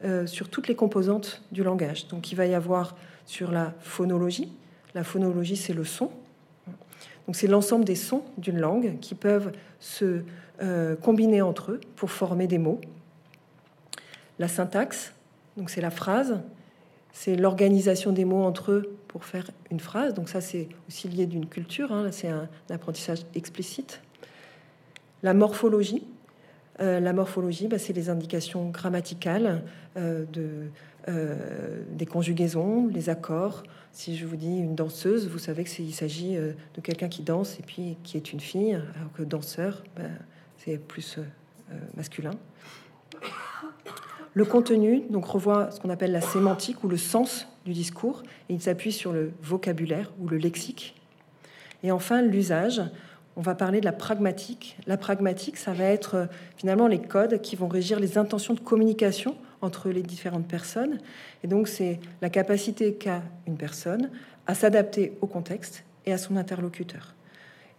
[0.03, 2.07] euh, sur toutes les composantes du langage.
[2.07, 4.51] Donc il va y avoir sur la phonologie.
[4.93, 6.11] La phonologie, c'est le son.
[7.25, 10.21] Donc c'est l'ensemble des sons d'une langue qui peuvent se
[10.61, 12.79] euh, combiner entre eux pour former des mots.
[14.37, 15.13] La syntaxe,
[15.57, 16.41] donc c'est la phrase,
[17.13, 20.13] c'est l'organisation des mots entre eux pour faire une phrase.
[20.13, 21.93] Donc ça, c'est aussi lié d'une culture.
[21.93, 22.09] Hein.
[22.11, 24.01] C'est un, apprentissage explicite.
[25.23, 26.05] La morphologie.
[26.79, 29.63] La morphologie, bah, c'est les indications grammaticales
[29.95, 30.69] de,
[31.91, 33.63] des conjugaisons, les accords.
[33.91, 37.63] Si je vous dis une danseuse, vous savez qu'il s'agit de quelqu'un qui danse et
[37.63, 40.03] puis qui est une fille, alors que danseur, bah,
[40.57, 41.19] c'est plus
[41.95, 42.31] masculin.
[44.33, 48.53] Le contenu donc revoit ce qu'on appelle la sémantique ou le sens du discours et
[48.53, 51.01] il s'appuie sur le vocabulaire ou le lexique.
[51.83, 52.81] Et enfin, l'usage.
[53.37, 54.77] On va parler de la pragmatique.
[54.87, 58.59] La pragmatique, ça va être euh, finalement les codes qui vont régir les intentions de
[58.61, 60.99] communication entre les différentes personnes.
[61.43, 64.09] Et donc, c'est la capacité qu'a une personne
[64.47, 67.13] à s'adapter au contexte et à son interlocuteur.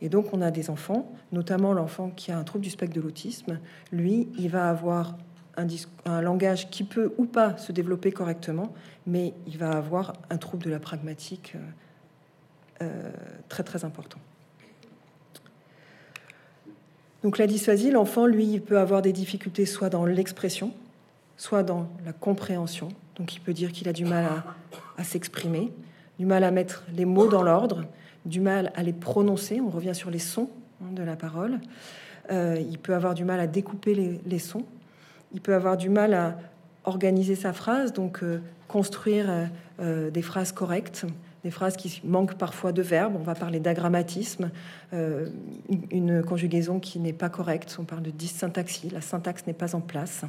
[0.03, 3.01] Et donc, on a des enfants, notamment l'enfant qui a un trouble du spectre de
[3.01, 3.59] l'autisme.
[3.93, 5.17] Lui, il va avoir
[6.05, 8.75] un, langage qui peut ou pas se développer correctement,
[9.07, 13.11] mais il va avoir un trouble de la pragmatique euh, euh,
[13.49, 14.19] très très important.
[17.27, 20.71] Donc la dysphasie, l'enfant, lui, il peut avoir des difficultés soit dans l'expression,
[21.37, 22.87] soit dans la compréhension.
[23.17, 24.25] Donc il peut dire qu'il a du mal
[24.97, 25.73] à, s'exprimer,
[26.21, 27.85] du mal à mettre les mots dans l'ordre,
[28.27, 29.61] du mal à les prononcer.
[29.61, 30.49] On revient sur les sons
[30.81, 31.59] hein, de la parole.
[32.31, 34.63] Euh, il peut avoir du mal à découper les sons
[35.35, 36.39] il peut avoir du mal à
[36.85, 39.27] organiser sa phrase, donc euh, construire
[39.81, 41.05] euh, des phrases correctes,
[41.45, 43.15] des phrases qui manquent parfois de verbes.
[43.17, 44.51] On va parler d'agrammatisme,
[45.91, 47.77] une, conjugaison qui n'est pas correcte.
[47.79, 50.25] On parle de dysyntaxie, la syntaxe n'est pas en place.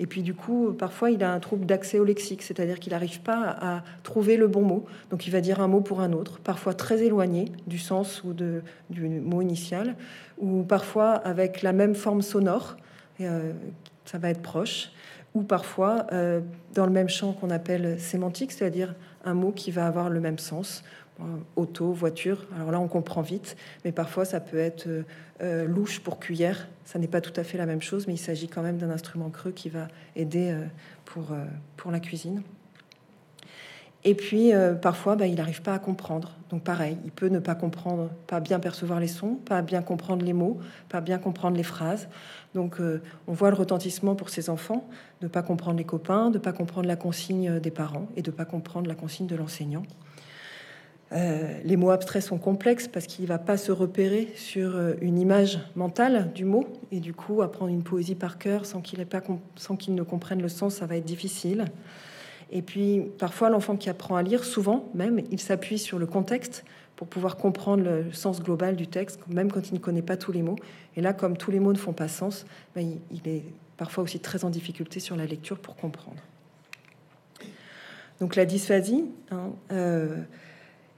[0.00, 3.20] Et puis du coup, parfois, il a un trouble d'accès au lexique, c'est-à-dire qu'il n'arrive
[3.20, 4.86] pas à trouver le bon mot.
[5.10, 8.32] Donc il va dire un mot pour un autre, parfois très éloigné du sens ou
[8.32, 9.96] du mot initial,
[10.38, 12.76] ou parfois avec la même forme sonore
[14.04, 14.90] ça va être proche,
[15.34, 16.40] ou parfois euh,
[16.74, 18.94] dans le même champ qu'on appelle sémantique, c'est-à-dire
[19.28, 20.82] un mot qui va avoir le même sens.
[21.56, 25.02] Auto, voiture, alors là on comprend vite, mais parfois ça peut être euh,
[25.40, 28.18] euh, louche pour cuillère, ça n'est pas tout à fait la même chose, mais il
[28.18, 30.56] s'agit quand même d'un instrument creux qui va aider
[31.04, 31.34] pour,
[31.76, 32.44] pour la cuisine.
[34.04, 37.54] Et puis parfois bah, il n'arrive pas à comprendre, donc pareil, il peut ne pas
[37.54, 40.58] comprendre, pas bien percevoir les sons, pas bien comprendre les mots,
[40.88, 42.08] pas bien comprendre les phrases.
[42.54, 44.88] Donc euh, on voit le retentissement pour ces enfants
[45.20, 48.22] de ne pas comprendre les copains, de ne pas comprendre la consigne des parents et
[48.22, 49.82] de ne pas comprendre la consigne de l'enseignant.
[51.12, 54.94] Euh, les mots abstraits sont complexes parce qu'il ne va pas se repérer sur euh,
[55.00, 58.98] une image mentale du mot et du coup apprendre une poésie par cœur sans qu'il
[59.94, 61.66] ne comprenne le sens, ça va être difficile.
[62.50, 66.64] Et puis parfois l'enfant qui apprend à lire, souvent même, il s'appuie sur le contexte
[66.96, 70.32] pour pouvoir comprendre le sens global du texte, même quand il ne connaît pas tous
[70.32, 70.56] les mots.
[70.96, 73.44] Et là, comme tous les mots ne font pas sens, ben, il est
[73.76, 76.20] parfois aussi très en difficulté sur la lecture pour comprendre.
[78.20, 80.16] Donc la dysphasie, hein, euh,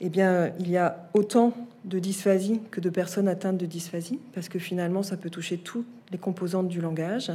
[0.01, 1.53] eh bien, il y a autant
[1.85, 5.87] de dysphasie que de personnes atteintes de dysphasie, parce que finalement, ça peut toucher toutes
[6.11, 7.31] les composantes du langage.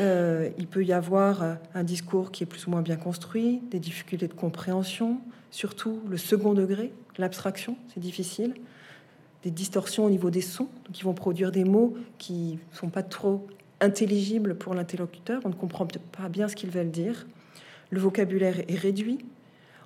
[0.00, 3.80] Euh, il peut y avoir un discours qui est plus ou moins bien construit, des
[3.80, 5.20] difficultés de compréhension,
[5.50, 8.54] surtout le second degré, l'abstraction, c'est difficile,
[9.42, 13.02] des distorsions au niveau des sons, qui vont produire des mots qui ne sont pas
[13.02, 13.46] trop
[13.80, 17.26] intelligibles pour l'interlocuteur, on ne comprend pas bien ce qu'ils veulent dire,
[17.90, 19.18] le vocabulaire est réduit,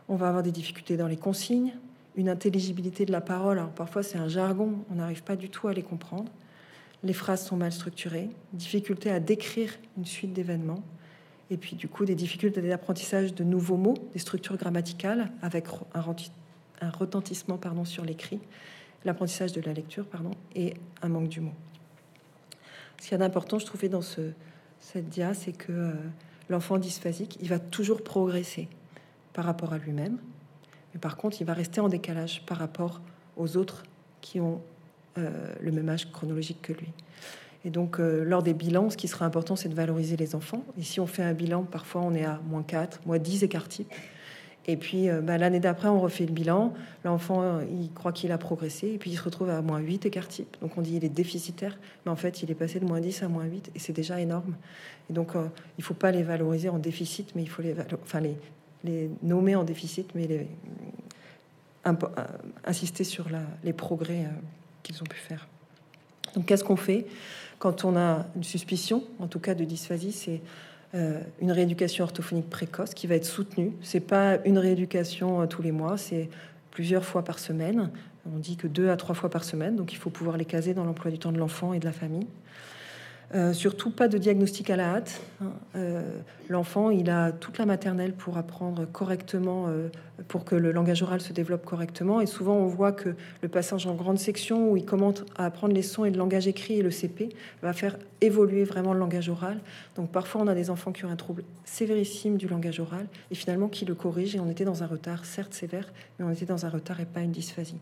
[0.08, 1.74] on va avoir des difficultés dans les consignes,
[2.16, 5.68] une intelligibilité de la parole, alors parfois c'est un jargon, on n'arrive pas du tout
[5.68, 6.30] à les comprendre,
[7.04, 10.82] les phrases sont mal structurées, difficulté à décrire une suite d'événements,
[11.50, 16.90] et puis du coup des difficultés d'apprentissage de nouveaux mots, des structures grammaticales avec un,
[16.90, 18.40] retentissement pardon, sur l'écrit,
[19.04, 21.54] l'apprentissage de la lecture pardon, et un manque du mot.
[22.98, 24.30] Ce qu'il y a d'important, je trouvais dans ce,
[24.78, 25.92] cette dia, c'est que euh,
[26.48, 28.68] l'enfant dysphasique, il va toujours progresser
[29.32, 30.18] par rapport à lui-même,
[30.94, 33.00] mais par contre, il va rester en décalage par rapport
[33.36, 33.82] aux autres
[34.20, 34.62] qui ont
[35.16, 36.88] le même âge chronologique que lui.
[37.64, 40.64] Et donc, euh, lors des bilans, ce qui sera important, c'est de valoriser les enfants.
[40.78, 43.68] Et si on fait un bilan, parfois on est à moins 4, moins 10 écart
[43.68, 43.92] types.
[44.66, 46.72] Et puis, euh, bah, l'année d'après, on refait le bilan.
[47.04, 48.88] L'enfant, euh, il croit qu'il a progressé.
[48.88, 50.56] Et puis, il se retrouve à moins 8 écart types.
[50.60, 51.78] Donc, on dit il est déficitaire.
[52.04, 53.70] Mais en fait, il est passé de moins 10 à moins 8.
[53.74, 54.56] Et c'est déjà énorme.
[55.10, 55.40] Et donc, il
[55.78, 57.74] ne faut pas les valoriser en déficit, mais il faut les,
[59.22, 60.46] nommer en déficit, mais les,
[62.64, 63.26] insister sur
[63.64, 64.28] les progrès
[64.82, 65.46] qu'ils ont pu faire.
[66.34, 67.06] Donc, qu'est-ce qu'on fait
[67.62, 70.40] quand on a une suspicion, en tout cas de dysphasie, c'est
[70.96, 73.70] euh, une rééducation orthophonique précoce qui va être soutenue.
[73.82, 76.28] C'est pas une rééducation euh, tous les mois, c'est
[76.72, 77.90] plusieurs fois par semaine.
[78.26, 80.74] On dit que deux à trois fois par semaine, donc il faut pouvoir les caser
[80.74, 82.26] dans l'emploi du temps de l'enfant et de la famille.
[83.34, 85.22] Euh, surtout pas de diagnostic à la hâte.
[85.40, 85.52] Hein.
[85.74, 86.02] Euh,
[86.50, 89.88] l'enfant, il a toute la maternelle pour apprendre correctement, euh,
[90.28, 92.20] pour que le langage oral se développe correctement.
[92.20, 95.72] Et souvent, on voit que le passage en grande section, où il commence à apprendre
[95.72, 97.30] les sons et le langage écrit et le CP,
[97.62, 99.60] va faire évoluer vraiment le langage oral.
[99.96, 103.34] Donc parfois, on a des enfants qui ont un trouble sévérissime du langage oral et
[103.34, 104.36] finalement qui le corrigent.
[104.36, 107.06] Et on était dans un retard, certes sévère, mais on était dans un retard et
[107.06, 107.78] pas une dysphasie.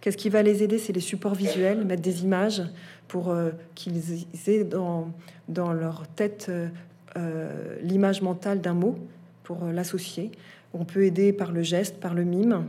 [0.00, 0.78] Qu'est-ce qui va les aider?
[0.78, 2.62] C'est les supports visuels, mettre des images
[3.08, 5.12] pour euh, qu'ils aient dans,
[5.48, 6.68] leur tête euh,
[7.16, 8.98] euh, l'image mentale d'un mot
[9.42, 10.32] pour l'associer.
[10.74, 12.66] On peut aider par le geste, par le mime.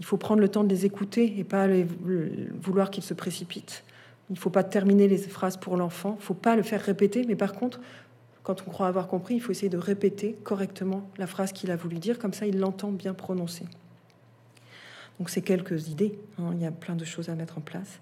[0.00, 1.86] Il faut prendre le temps de les écouter et pas les,
[2.60, 3.84] vouloir qu'ils se précipitent.
[4.28, 6.14] Il ne faut pas terminer les phrases pour l'enfant.
[6.16, 7.80] Il ne faut pas le faire répéter, mais par contre,
[8.42, 11.76] quand on croit avoir compris, il faut essayer de répéter correctement la phrase qu'il a
[11.76, 13.64] voulu dire, comme ça il l'entend bien prononcer.
[15.18, 16.50] Donc c'est quelques idées, hein.
[16.52, 18.00] il y a plein de choses à mettre en place.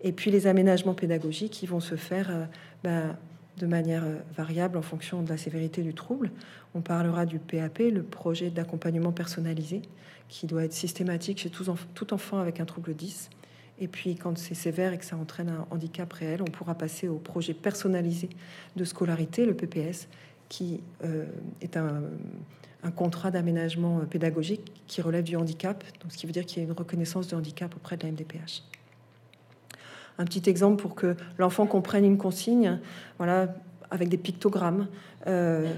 [0.00, 2.44] Et puis les aménagements pédagogiques qui vont se faire euh,
[2.84, 3.16] bah,
[3.58, 6.30] de manière euh, variable en fonction de la sévérité du trouble.
[6.74, 9.82] On parlera du PAP, le projet d'accompagnement personnalisé,
[10.28, 13.30] qui doit être systématique chez tout, enfant avec un trouble 10.
[13.80, 17.08] Et puis quand c'est sévère et que ça entraîne un handicap réel, on pourra passer
[17.08, 18.28] au projet personnalisé
[18.76, 20.08] de scolarité, le PPS,
[20.48, 21.26] qui euh,
[21.60, 22.02] est un,
[22.82, 26.66] un contrat d'aménagement pédagogique qui relève du handicap, donc ce qui veut dire qu'il y
[26.66, 28.62] a une reconnaissance de handicap auprès de la MDPH.
[30.18, 32.80] Un petit exemple pour que l'enfant comprenne une consigne,
[33.18, 33.54] voilà,
[33.90, 34.88] avec des pictogrammes,
[35.26, 35.72] euh,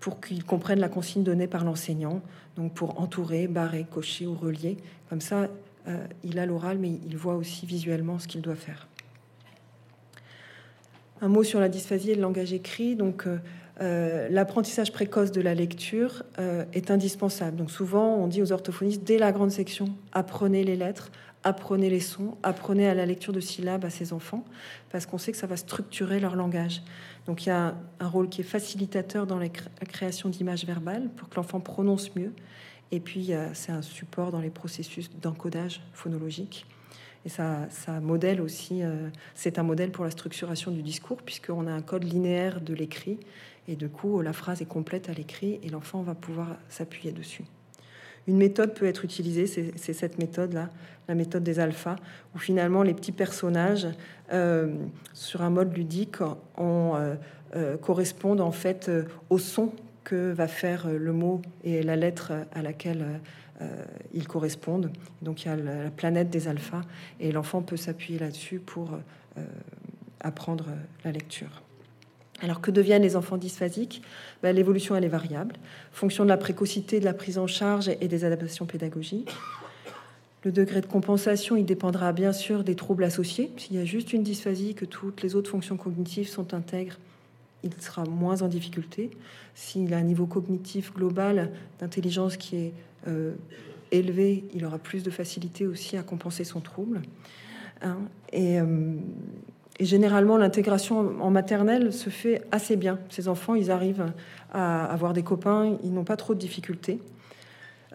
[0.00, 2.20] pour qu'il comprenne la consigne donnée par l'enseignant,
[2.56, 4.76] donc pour entourer, barrer, cocher ou relier.
[5.08, 5.48] Comme ça,
[5.88, 8.86] euh, il a l'oral, mais il voit aussi visuellement ce qu'il doit faire.
[11.20, 12.96] Un mot sur la dysphasie et le langage écrit.
[12.96, 13.26] Donc,
[13.80, 16.22] euh, l'apprentissage précoce de la lecture
[16.72, 17.56] est indispensable.
[17.56, 21.10] Donc souvent, on dit aux orthophonistes, dès la grande section, apprenez les lettres,
[21.44, 24.44] apprenez les sons, apprenez à la lecture de syllabes à ces enfants,
[24.90, 26.82] parce qu'on sait que ça va structurer leur langage.
[27.26, 31.28] Donc il y a un rôle qui est facilitateur dans la création d'images verbales pour
[31.28, 32.32] que l'enfant prononce mieux.
[32.90, 36.66] Et puis c'est un support dans les processus d'encodage phonologique.
[37.24, 41.66] Et ça, ça modèle aussi, euh, c'est un modèle pour la structuration du discours, puisqu'on
[41.66, 43.18] a un code linéaire de l'écrit
[43.66, 47.44] et du coup, la phrase est complète à l'écrit et l'enfant va pouvoir s'appuyer dessus.
[48.26, 50.70] Une méthode peut être utilisée, c'est cette méthode-là,
[51.08, 51.96] la méthode des alphas,
[52.34, 53.86] où finalement les petits personnages,
[54.32, 54.74] euh,
[55.12, 56.16] sur un mode ludique,
[56.58, 57.14] euh,
[57.54, 58.90] euh, correspondent en fait
[59.28, 59.72] au son
[60.04, 63.20] que va faire le mot et la lettre à laquelle
[64.12, 64.90] ils correspondent.
[65.22, 66.82] Donc il y a la planète des alphas,
[67.20, 68.98] et l'enfant peut s'appuyer là-dessus pour
[70.20, 70.66] apprendre
[71.04, 71.62] la lecture.
[72.44, 74.02] Alors que deviennent les enfants dysphasiques?
[74.42, 75.54] Ben, L'évolution elle est variable,
[75.92, 79.32] fonction de la précocité de la prise en charge et des adaptations pédagogiques.
[80.42, 83.50] Le degré de compensation, il dépendra bien sûr des troubles associés.
[83.56, 86.98] S'il y a juste une dysphasie, que toutes les autres fonctions cognitives sont intègres,
[87.62, 89.10] il sera moins en difficulté.
[89.54, 92.72] S'il a un niveau cognitif global d'intelligence qui est
[93.08, 93.32] euh,
[93.90, 97.00] élevé, il aura plus de facilité aussi à compenser son trouble.
[97.80, 97.96] Hein.
[98.32, 98.96] et euh,
[99.80, 102.98] et généralement, l'intégration en maternelle se fait assez bien.
[103.08, 104.12] Ces enfants, ils arrivent
[104.52, 107.00] à avoir des copains, ils n'ont pas trop de difficultés.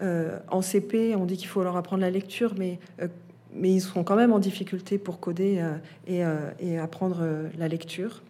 [0.02, 3.08] Euh, en CP, on dit qu'il faut leur apprendre la lecture, mais, euh,
[3.54, 5.64] mais ils seront quand même en difficulté pour coder
[6.08, 7.26] euh, et, apprendre
[7.58, 8.22] la lecture.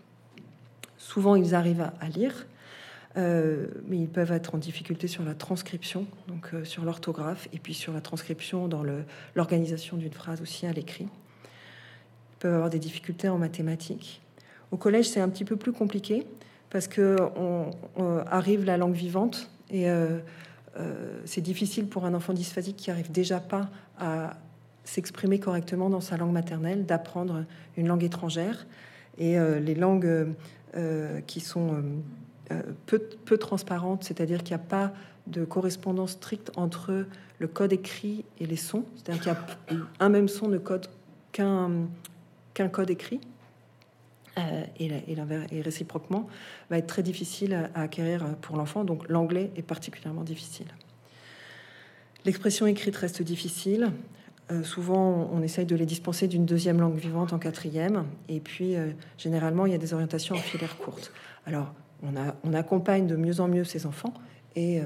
[0.97, 2.47] Souvent, ils arrivent à, à lire,
[3.17, 7.93] mais ils peuvent être en difficulté sur la transcription, donc sur l'orthographe, et puis sur
[7.93, 8.85] la transcription dans
[9.35, 11.09] l'organisation d'une phrase aussi à l'écrit
[12.41, 14.21] peuvent avoir des difficultés en mathématiques.
[14.73, 16.27] Au collège, c'est un petit peu plus compliqué
[16.71, 17.71] parce que on,
[18.27, 20.19] arrive la langue vivante et euh,
[20.79, 24.37] euh, c'est difficile pour un enfant dysphasique qui arrive déjà pas à
[24.85, 27.45] s'exprimer correctement dans sa langue maternelle d'apprendre
[27.77, 28.67] une langue étrangère
[29.19, 30.29] et euh, les langues
[31.27, 31.83] qui sont
[32.87, 34.93] peu, peu transparentes, c'est-à-dire qu'il n'y a pas
[35.27, 37.07] de correspondance stricte entre
[37.41, 39.21] le code écrit et les sons, c'est-à-dire
[39.67, 40.87] qu'il y a un même son ne code
[41.33, 41.89] qu'un
[42.69, 43.21] code écrit.
[44.39, 46.29] Euh, et, et, réciproquement,
[46.71, 48.85] va être très difficile à, acquérir pour l'enfant.
[48.85, 50.69] Donc l'anglais est particulièrement difficile.
[52.25, 53.91] L'expression écrite reste difficile.
[54.51, 58.05] Euh, souvent, on essaye de les dispenser d'une deuxième langue vivante en quatrième.
[58.29, 61.13] Et puis, euh, généralement, il y a des orientations en filière courte.
[61.47, 64.15] Alors, on, a, on accompagne de mieux en mieux ces enfants.
[64.57, 64.81] Et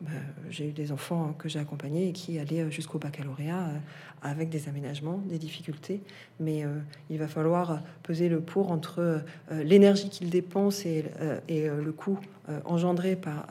[0.00, 0.10] bah,
[0.48, 3.78] j'ai eu des enfants que j'ai accompagnés et qui allaient jusqu'au baccalauréat euh,
[4.22, 6.00] avec des aménagements, des difficultés.
[6.38, 6.78] Mais euh,
[7.10, 11.04] il va falloir peser le pour entre euh, l'énergie qu'ils dépensent et,
[11.48, 12.18] et le coût
[12.64, 13.46] engendré par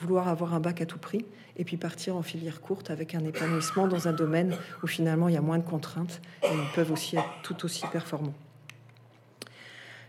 [0.00, 1.24] vouloir avoir un bac à tout prix
[1.56, 5.34] et puis partir en filière courte avec un épanouissement dans un domaine où finalement il
[5.34, 8.34] y a moins de contraintes et ils peuvent aussi être tout aussi performants.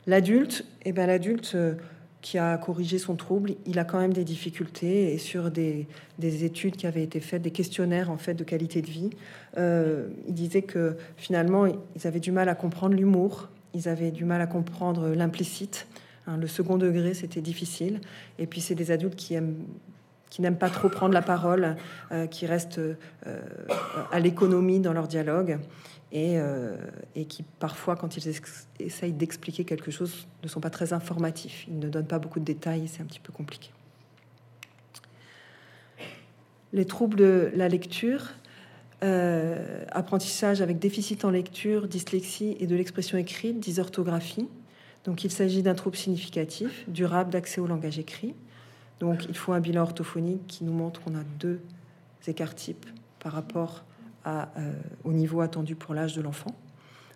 [0.08, 1.56] L'adulte, eh ben, l'adulte
[2.26, 5.86] qui a corrigé son trouble, il a quand même des difficultés et sur des,
[6.20, 9.12] études qui avaient été faites, des questionnaires en fait de qualité de vie,
[9.60, 14.26] euh, il disait que finalement ils avaient du mal à comprendre l'humour, ils avaient du
[14.26, 15.86] mal à comprendre l'implicite,
[16.26, 18.02] hein, le second degré c'était difficile,
[18.40, 19.58] et puis c'est des adultes qui aiment
[20.32, 21.78] qui n'aiment pas trop prendre la parole,
[22.12, 22.96] euh, qui restent euh,
[24.12, 25.60] à l'économie dans leur dialogue.
[26.16, 26.78] Euh,
[27.16, 28.42] et, qui parfois, quand ils
[28.80, 31.66] essayent d'expliquer quelque chose, ne sont pas très informatifs.
[31.68, 33.72] Ils ne donnent pas beaucoup de détails, c'est un petit peu compliqué.
[36.72, 38.32] Les troubles de la lecture,
[39.04, 44.48] euh, apprentissage avec déficit en lecture, dyslexie et de l'expression écrite, dysorthographie.
[45.04, 48.36] Donc il s'agit d'un trouble significatif, durable d'accès au langage écrit.
[49.02, 51.60] Donc il faut un bilan orthophonique qui nous montre qu'on a deux
[52.28, 52.86] écarts types
[53.20, 53.84] par rapport
[54.28, 54.74] euh,
[55.04, 56.56] au niveau attendu pour l'âge de l'enfant.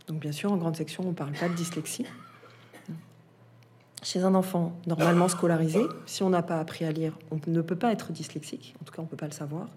[0.08, 2.06] Donc bien sûr, en grande section, on ne parle pas de dyslexie.
[4.04, 7.76] Chez un enfant normalement scolarisé, si on n'a pas appris à lire, on ne peut
[7.76, 9.68] pas être dyslexique, en tout cas on ne peut pas le savoir.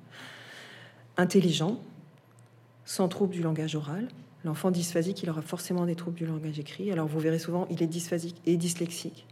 [1.17, 1.81] Intelligent,
[2.85, 4.09] sans trouble du langage oral.
[4.45, 6.93] L'enfant dysphasique, il aura forcément des troubles du langage écrit.
[6.93, 9.27] Alors vous verrez souvent, il est dysphasique et dyslexique.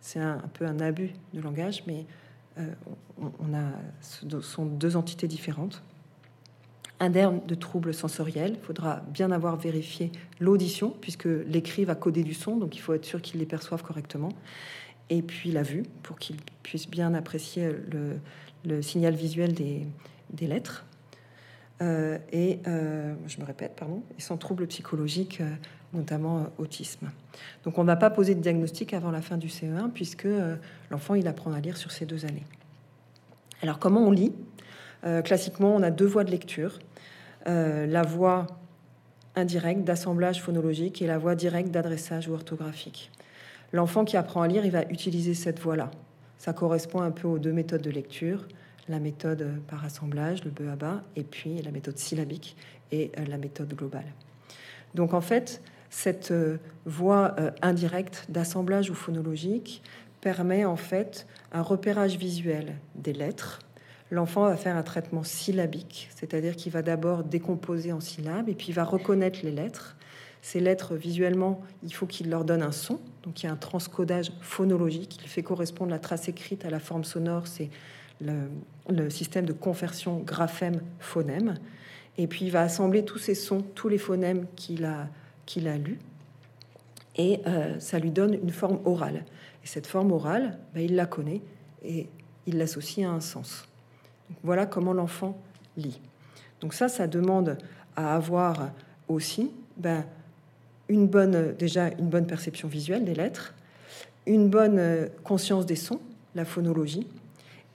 [0.00, 2.04] C'est un, peu un abus de langage, mais
[2.58, 2.66] euh,
[4.00, 5.82] ce sont deux entités différentes
[7.02, 8.54] un terme de troubles sensoriels.
[8.60, 12.94] Il faudra bien avoir vérifié l'audition, puisque l'écrit va coder du son, donc il faut
[12.94, 14.28] être sûr qu'il les perçoive correctement.
[15.10, 17.70] Et puis la vue, pour qu'il puisse bien apprécier
[18.64, 20.84] le, signal visuel des, lettres.
[21.82, 25.50] Euh, et, euh, je me répète, pardon, et sans troubles psychologiques, euh,
[25.92, 27.10] notamment autisme.
[27.64, 30.28] Donc on ne va pas poser de diagnostic avant la fin du CE1, puisque
[30.90, 32.44] l'enfant, il apprend à lire sur ces deux années.
[33.60, 34.32] Alors comment on lit?
[35.24, 36.78] Classiquement, on a deux voies de lecture.
[37.46, 38.46] Euh, la voie
[39.34, 43.10] indirecte d'assemblage phonologique et la voie directe d'adressage ou orthographique.
[43.72, 45.90] L'enfant qui apprend à lire, il va utiliser cette voie-là.
[46.38, 48.46] Ça correspond un peu aux deux méthodes de lecture,
[48.88, 52.56] la méthode par assemblage, le B à bas, et puis la méthode syllabique
[52.90, 54.12] et euh, la méthode globale.
[54.94, 59.82] Donc en fait, cette euh, voie indirecte d'assemblage ou phonologique
[60.20, 63.60] permet en fait un repérage visuel des lettres
[64.12, 68.68] l'enfant va faire un traitement syllabique, c'est-à-dire qu'il va d'abord décomposer en syllabes et puis
[68.68, 69.96] il va reconnaître les lettres.
[70.42, 73.00] Ces lettres, visuellement, il faut qu'il leur donne un son.
[73.22, 75.18] Donc il y a un transcodage phonologique.
[75.22, 77.46] Il fait correspondre la trace écrite à la forme sonore.
[77.46, 77.70] C'est
[78.20, 81.54] le, système de conversion graphème-phonème.
[82.18, 85.08] Et puis il va assembler tous ces sons, tous les phonèmes qu'il a,
[85.46, 85.98] qu'il a lus.
[87.16, 89.24] Et euh, ça lui donne une forme orale.
[89.64, 91.40] Et cette forme orale, ben, il la connaît
[91.82, 92.08] et
[92.46, 93.66] il l'associe à un sens.
[94.42, 95.38] Voilà comment l'enfant
[95.76, 96.00] lit.
[96.60, 97.58] Donc ça, ça demande
[97.96, 98.70] à avoir
[99.08, 100.04] aussi ben,
[100.88, 103.54] déjà une bonne perception visuelle des lettres,
[104.26, 106.00] une bonne euh, conscience des sons,
[106.34, 107.06] la phonologie,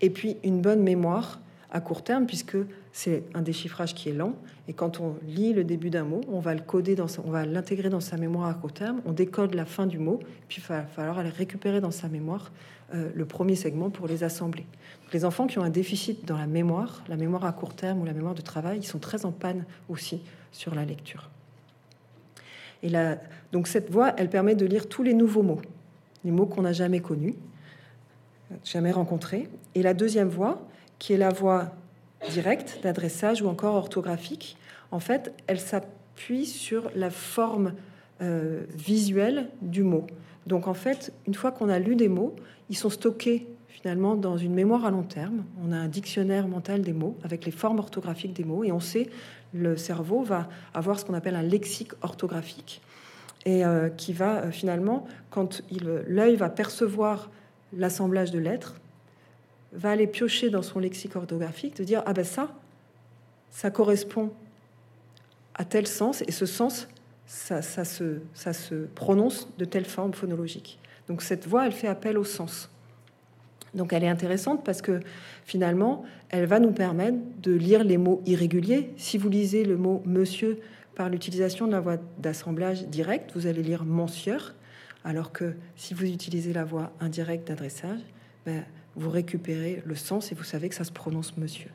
[0.01, 1.39] et puis une bonne mémoire
[1.72, 2.57] à court terme, puisque
[2.93, 4.34] c'est un déchiffrage qui est lent.
[4.68, 7.45] Et quand on lit le début d'un mot, on va le coder, dans on va
[7.45, 9.01] l'intégrer dans sa mémoire à court terme.
[9.05, 12.51] On décode la fin du mot, puis il va falloir aller récupérer dans sa mémoire
[12.93, 14.65] euh, le premier segment pour les assembler.
[15.11, 18.05] les enfants qui ont un déficit dans la mémoire, la mémoire à court terme ou
[18.05, 20.22] la mémoire de travail, ils sont très en panne aussi
[20.53, 21.30] sur la lecture.
[22.84, 23.18] Et là,
[23.51, 25.61] donc cette voie, elle permet de lire tous les nouveaux mots,
[26.24, 27.36] les mots qu'on n'a jamais connus,
[28.63, 29.49] jamais rencontrés.
[29.76, 30.65] Et la deuxième voie,
[30.99, 31.71] qui est la voie
[32.31, 34.57] directe d'adressage ou encore orthographique,
[34.91, 37.73] en fait, elle s'appuie sur la forme
[38.21, 40.07] euh, visuelle du mot.
[40.47, 42.35] Donc en fait, une fois qu'on a lu des mots,
[42.69, 45.43] ils sont stockés finalement dans une mémoire à long terme.
[45.63, 48.79] On a un dictionnaire mental des mots avec les formes orthographiques des mots et on
[48.79, 49.09] sait
[49.53, 52.81] le cerveau va avoir ce qu'on appelle un lexique orthographique
[53.45, 55.61] et euh, qui va euh, finalement, quand
[56.07, 57.29] l'œil va percevoir
[57.71, 58.75] l'assemblage de lettres,
[59.78, 62.53] va aller piocher dans son lexique orthographique, de dire ah ben ça,
[63.51, 64.32] ça correspond
[65.55, 66.88] à tel sens et ce sens,
[67.25, 70.80] ça, ça, se, ça se prononce de telle forme phonologique.
[71.07, 72.69] Donc cette voix, elle fait appel au sens.
[73.73, 74.99] Donc elle est intéressante parce que
[75.45, 78.91] finalement, elle va nous permettre de lire les mots irréguliers.
[78.97, 80.59] Si vous lisez le mot monsieur
[80.95, 84.38] par l'utilisation de la voix d'assemblage direct, vous allez lire monsieur,
[85.03, 87.99] alors que si vous utilisez la voix indirecte d'adressage,
[88.45, 88.63] ben,
[88.97, 91.69] vous récupérez le sens et vous savez que ça se prononce monsieur.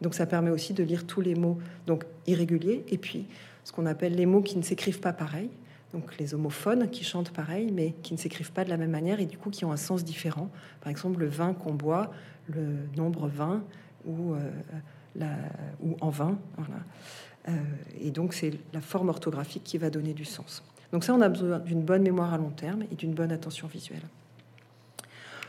[0.00, 3.26] Donc ça permet aussi de lire tous les mots donc irréguliers et puis
[3.64, 5.50] ce qu'on appelle les mots qui ne s'écrivent pas pareil
[5.92, 9.20] donc les homophones qui chantent pareil, mais qui ne s'écrivent pas de la même manière
[9.20, 10.50] et du coup qui ont un sens différent.
[10.80, 12.10] Par exemple, le vin qu'on boit,
[12.48, 13.62] le nombre 20
[14.04, 14.50] ou, euh,
[15.16, 15.30] la,
[15.82, 16.38] ou en vin.
[16.56, 16.82] Voilà.
[17.48, 17.52] Euh,
[18.00, 20.62] et donc c'est la forme orthographique qui va donner du sens.
[20.92, 23.66] Donc ça, on a besoin d'une bonne mémoire à long terme et d'une bonne attention
[23.66, 24.02] visuelle.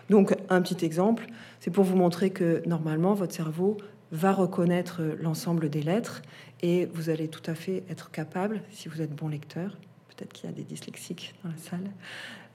[0.10, 1.28] Donc un petit exemple,
[1.60, 3.78] c'est pour vous montrer que normalement, votre cerveau
[4.12, 6.22] va reconnaître l'ensemble des lettres
[6.62, 9.78] et vous allez tout à fait être capable, si vous êtes bon lecteur,
[10.10, 11.92] peut-être qu'il y a des dyslexiques dans la salle,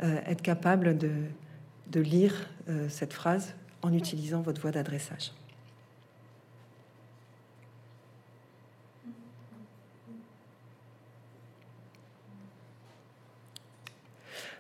[0.03, 1.13] euh, être capable de,
[1.91, 2.35] de lire
[2.69, 5.33] euh, cette phrase en utilisant votre voix d'adressage.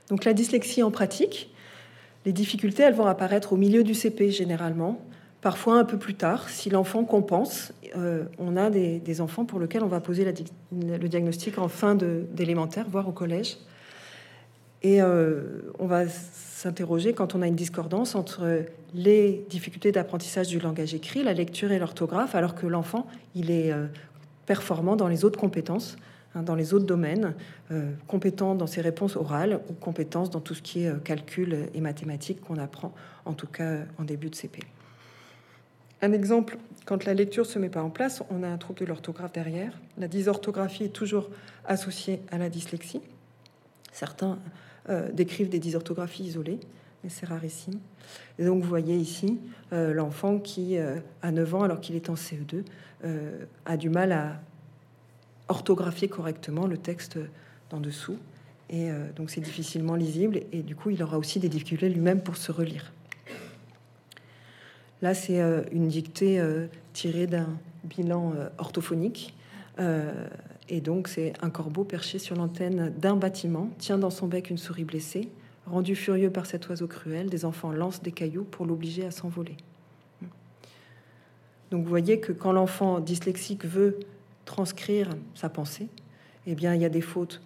[0.08, 1.53] Donc la dyslexie en pratique,
[2.24, 5.00] les difficultés, elles vont apparaître au milieu du CP généralement,
[5.40, 7.72] parfois un peu plus tard, si l'enfant compense.
[7.96, 10.24] Euh, on a des, enfants pour lesquels on va poser
[10.72, 13.58] le diagnostic en fin d'élémentaire, voire au collège.
[14.82, 18.64] Et euh, on va s'interroger quand on a une discordance entre
[18.94, 23.72] les difficultés d'apprentissage du langage écrit, la lecture et l'orthographe, alors que l'enfant, il est
[23.72, 23.86] euh,
[24.46, 25.96] performant dans les autres compétences,
[26.34, 27.34] hein, dans les autres domaines,
[27.70, 31.68] euh, compétent dans ses réponses orales ou compétent dans tout ce qui est euh, calcul
[31.74, 34.60] et mathématiques qu'on apprend, en tout cas en début de CP.
[36.02, 38.84] Un exemple, quand la lecture se met pas en place, on a un trouble de
[38.84, 39.72] l'orthographe derrière.
[39.96, 41.30] La dysorthographie est toujours
[41.66, 43.00] associée à la dyslexie.
[43.90, 44.38] Certains
[44.90, 46.60] euh, décrivent des dysorthographies isolées,
[47.02, 47.78] mais c'est rarissime.
[48.38, 49.40] Et donc vous voyez ici
[49.72, 52.64] euh, l'enfant qui, euh, à 9 ans, alors qu'il est en CE2,
[53.66, 54.40] a du mal à
[55.48, 57.18] orthographier correctement le texte
[57.70, 58.16] d'en dessous.
[58.70, 62.36] Et donc c'est difficilement lisible et du coup il aura aussi des difficultés lui-même pour
[62.36, 62.92] se relire.
[65.02, 65.40] Là c'est
[65.70, 66.42] une dictée
[66.94, 67.48] tirée d'un
[67.84, 69.34] bilan orthophonique
[70.68, 74.58] et donc, c'est un corbeau perché sur l'antenne d'un bâtiment, tient dans son bec une
[74.58, 75.28] souris blessée.
[75.66, 79.56] Rendu furieux par cet oiseau cruel, des enfants lancent des cailloux pour l'obliger à s'envoler.
[81.70, 83.98] Donc, vous voyez que quand l'enfant dyslexique veut
[84.44, 85.88] transcrire sa pensée,
[86.46, 87.40] eh bien, il y a des fautes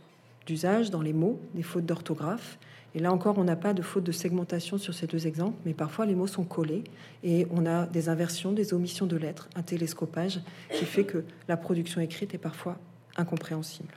[0.46, 2.58] d'usage dans les mots, des fautes d'orthographe.
[2.94, 5.74] Et là encore, on n'a pas de faute de segmentation sur ces deux exemples, mais
[5.74, 6.84] parfois les mots sont collés
[7.22, 10.40] et on a des inversions, des omissions de lettres, un télescopage
[10.72, 12.78] qui fait que la production écrite est parfois
[13.16, 13.92] incompréhensible.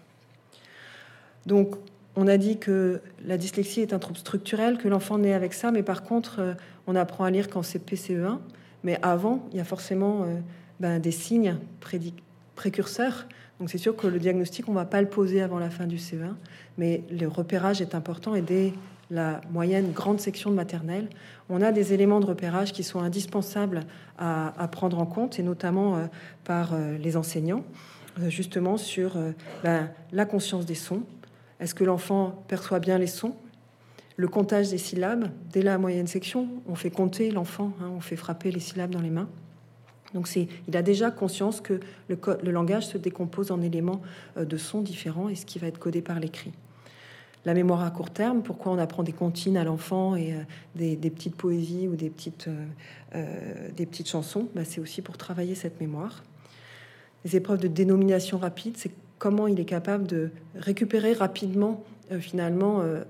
[1.46, 1.76] Donc,
[2.16, 5.72] on a dit que la dyslexie est un trouble structurel, que l'enfant naît avec ça,
[5.72, 6.54] mais par contre, euh,
[6.86, 8.40] on apprend à lire quand c'est PCE1.
[8.84, 10.36] Mais avant, il y a forcément euh,
[10.80, 11.58] ben, des signes
[12.62, 13.26] précurseurs.
[13.60, 15.88] Donc c'est sûr que le diagnostic, on ne va pas le poser avant la fin
[15.88, 16.36] du CE1,
[16.78, 18.74] mais le repérage est important et dès
[19.10, 21.10] la moyenne grande section de maternelle,
[21.50, 23.82] on a des éléments de repérage qui sont indispensables
[24.18, 26.06] à, prendre en compte, et notamment euh,
[26.46, 27.66] par les enseignants.
[28.20, 29.32] Euh, justement sur euh,
[29.64, 31.04] ben, la conscience des sons.
[31.62, 33.36] Est-ce que l'enfant perçoit bien les sons?
[34.18, 38.18] Le comptage des syllabes, dès la moyenne section, on fait compter l'enfant, hein, on fait
[38.18, 39.30] frapper les syllabes dans les mains.
[40.14, 44.02] Donc il a déjà conscience que le, langage se décompose en éléments
[44.38, 46.52] euh, de sons différents et ce qui va être codé par l'écrit.
[47.46, 50.36] La mémoire à court terme, pourquoi on apprend des comptines à l'enfant et
[50.76, 52.48] des, petites poésies ou des petites,
[53.16, 56.24] des petites chansons, ben, c'est aussi pour travailler cette mémoire.
[57.26, 58.92] Les épreuves de dénomination rapide, c'est
[59.22, 63.04] comment il est capable de récupérer rapidement euh, finalement euh,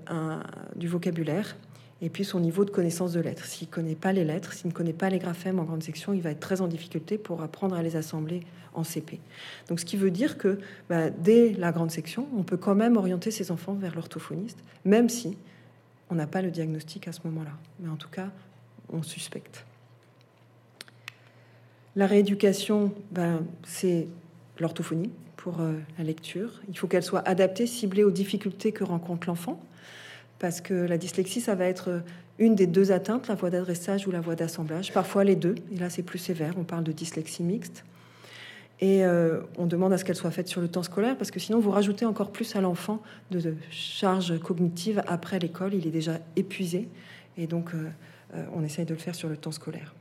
[0.76, 1.56] du vocabulaire
[2.02, 3.44] et puis son niveau de connaissance de lettres.
[3.44, 6.12] S'il ne connaît pas les lettres, s'il ne connaît pas les graphèmes en grande section,
[6.12, 8.42] il va être très en difficulté pour apprendre à les assembler
[8.74, 9.20] en CP.
[9.68, 12.96] Donc ce qui veut dire que bah, dès la grande section, on peut quand même
[12.96, 15.38] orienter ses enfants vers l'orthophoniste, même si
[16.10, 17.52] on n'a pas le diagnostic à ce moment-là.
[17.78, 18.30] Mais en tout cas,
[18.92, 19.64] on suspecte.
[21.94, 24.08] La rééducation, ben, c'est
[24.58, 26.62] l'orthophonie pour euh, la lecture.
[26.68, 29.62] Il faut qu'elle soit adaptée, ciblée aux difficultés que rencontre l'enfant,
[30.42, 32.00] parce que la dyslexie, ça va être euh,
[32.38, 35.78] une des deux atteintes, la voie d'adressage ou la voie d'assemblage, parfois les deux, et
[35.78, 37.84] là c'est plus sévère, on parle de dyslexie mixte.
[38.80, 41.40] Et euh, on demande à ce qu'elle soit faite sur le temps scolaire, parce que
[41.40, 46.18] sinon vous rajoutez encore plus à l'enfant de, charges cognitives après l'école, il est déjà
[46.36, 46.88] épuisé,
[47.38, 47.70] et donc
[48.54, 49.94] on essaye de le faire sur le temps scolaire.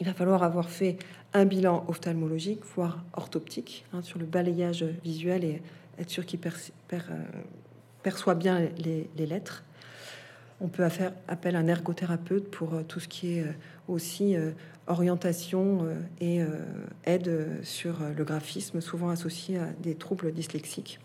[0.00, 0.96] Il va falloir avoir fait
[1.34, 5.60] un bilan ophtalmologique, voire orthoptique, hein, sur le balayage visuel et
[5.98, 6.98] être sûr qu'il euh,
[8.02, 9.64] perçoit bien les, lettres.
[10.60, 13.52] On peut faire appel à un ergothérapeute pour euh, tout ce qui est euh,
[13.88, 14.36] aussi
[14.86, 15.86] orientation
[16.20, 16.40] et
[17.04, 20.98] aide sur le graphisme, souvent associé à des troubles dyslexiques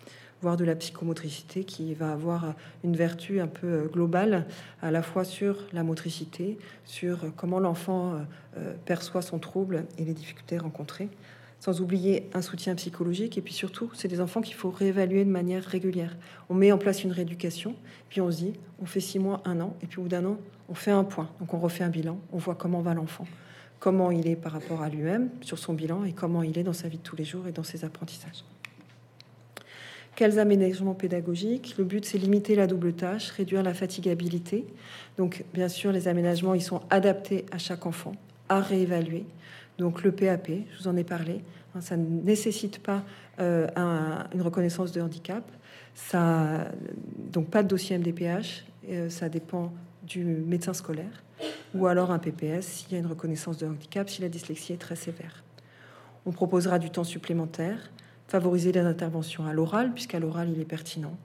[0.45, 4.45] voire de la psychomotricité qui va avoir une vertu un peu euh, globale
[4.81, 8.17] à la fois sur la motricité, sur comment l'enfant euh,
[8.57, 11.09] euh, perçoit son trouble et les difficultés rencontrées,
[11.65, 13.39] sans oublier un soutien psychologique.
[13.39, 16.15] Et puis surtout, c'est des enfants qu'il faut réévaluer de manière régulière.
[16.47, 17.73] On met en place une rééducation,
[18.07, 20.25] puis on se dit, on fait six mois, un an, et puis au bout d'un
[20.25, 20.37] an,
[20.69, 21.27] on fait un point.
[21.39, 23.25] Donc on refait un bilan, on voit comment va l'enfant,
[23.79, 26.71] comment il est par rapport à lui-même sur son bilan et comment il est dans
[26.71, 28.43] sa vie de tous les jours et dans ses apprentissages.
[30.15, 31.75] Quels aménagements pédagogiques?
[31.79, 34.67] Le but, c'est limiter la double tâche, réduire la fatigabilité.
[35.17, 38.13] Donc, bien sûr, les aménagements, ils sont adaptés à chaque enfant,
[38.49, 39.25] à réévaluer.
[39.77, 41.41] Donc, le PAP, je vous en ai parlé,
[41.75, 43.03] hein, ça ne nécessite pas
[43.39, 43.67] euh,
[44.33, 45.43] une reconnaissance de handicap.
[47.31, 49.73] Donc, pas de dossier MDPH, euh, ça dépend
[50.03, 51.23] du médecin scolaire,
[51.73, 54.77] ou alors un PPS s'il y a une reconnaissance de handicap, si la dyslexie est
[54.77, 55.43] très sévère.
[56.25, 57.91] On proposera du temps supplémentaire
[58.27, 61.15] favoriser les interventions à l'oral, puisqu'à l'oral, il est pertinent.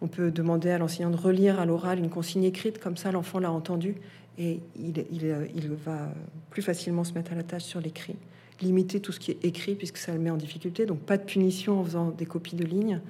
[0.00, 3.38] On peut demander à l'enseignant de relire à l'oral une consigne écrite, comme ça l'enfant
[3.38, 3.96] l'a entendu
[4.38, 6.12] et il, va
[6.50, 8.16] plus facilement se mettre à la tâche sur l'écrit.
[8.60, 11.24] Limiter tout ce qui est écrit, puisque ça le met en difficulté, donc pas de
[11.24, 13.00] punition en faisant des copies de lignes.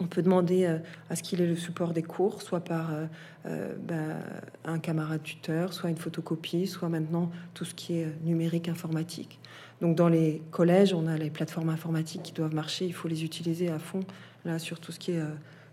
[0.00, 0.78] On peut demander euh,
[1.08, 3.06] à ce qu'il ait le support des cours, soit par euh,
[3.46, 4.18] euh, bah,
[4.64, 9.38] un camarade tuteur, soit une photocopie, soit maintenant tout ce qui est numérique informatique.
[9.80, 13.24] Donc dans les collèges, on a les plateformes informatiques qui doivent marcher, il faut les
[13.24, 14.00] utiliser à fond,
[14.44, 15.22] là, sur tout ce qui est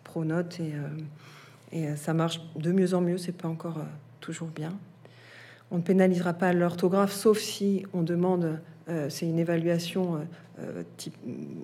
[0.04, 0.74] pronote, et,
[1.72, 3.78] et ça marche de mieux en mieux, c'est pas encore
[4.54, 4.78] bien.
[5.72, 8.60] On ne pénalisera pas l'orthographe, sauf si on demande,
[9.10, 10.20] c'est une évaluation
[10.62, 11.16] euh, type,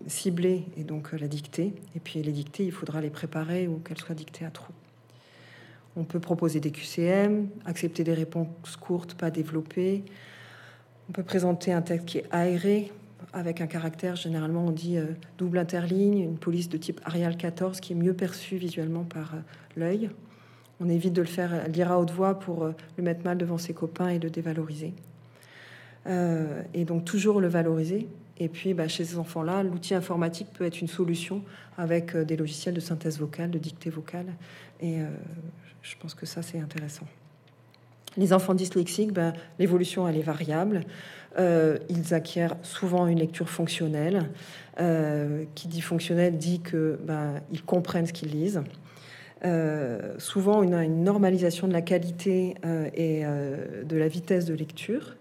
[0.08, 1.74] ciblée et donc euh, la dictée.
[1.96, 4.74] Et puis les dictées, il faudra les préparer ou qu'elles soient dictées à trous.
[5.98, 10.04] On peut proposer des QCM, accepter des réponses courtes, pas développées.
[11.10, 12.92] On peut présenter un texte qui est aéré,
[13.34, 15.08] avec un caractère, généralement on dit euh,
[15.38, 19.34] double interligne, une police de type Arial 14 qui est mieux perçue visuellement par
[19.76, 20.10] l'œil.
[20.80, 22.66] On évite de le faire lire à haute voix pour
[22.98, 24.94] le mettre mal devant ses copains et le dévaloriser.
[26.06, 28.08] et donc toujours le valoriser,
[28.40, 31.42] et puis, bah, chez ces enfants-là, l'outil informatique peut être une solution
[31.78, 34.28] avec euh, des logiciels de synthèse vocale, de dictée vocale.
[34.80, 35.08] Et euh,
[35.82, 37.06] je pense que ça, c'est intéressant.
[38.16, 40.82] Les enfants dyslexiques, bah, l'évolution, elle est variable.
[41.40, 44.30] Euh, ils acquièrent souvent une lecture fonctionnelle.
[45.56, 48.62] qui dit fonctionnelle dit que bah, ils comprennent ce qu'ils lisent.
[50.18, 52.56] Souvent, on a une normalisation de la qualité
[52.96, 55.16] et de la vitesse de lecture.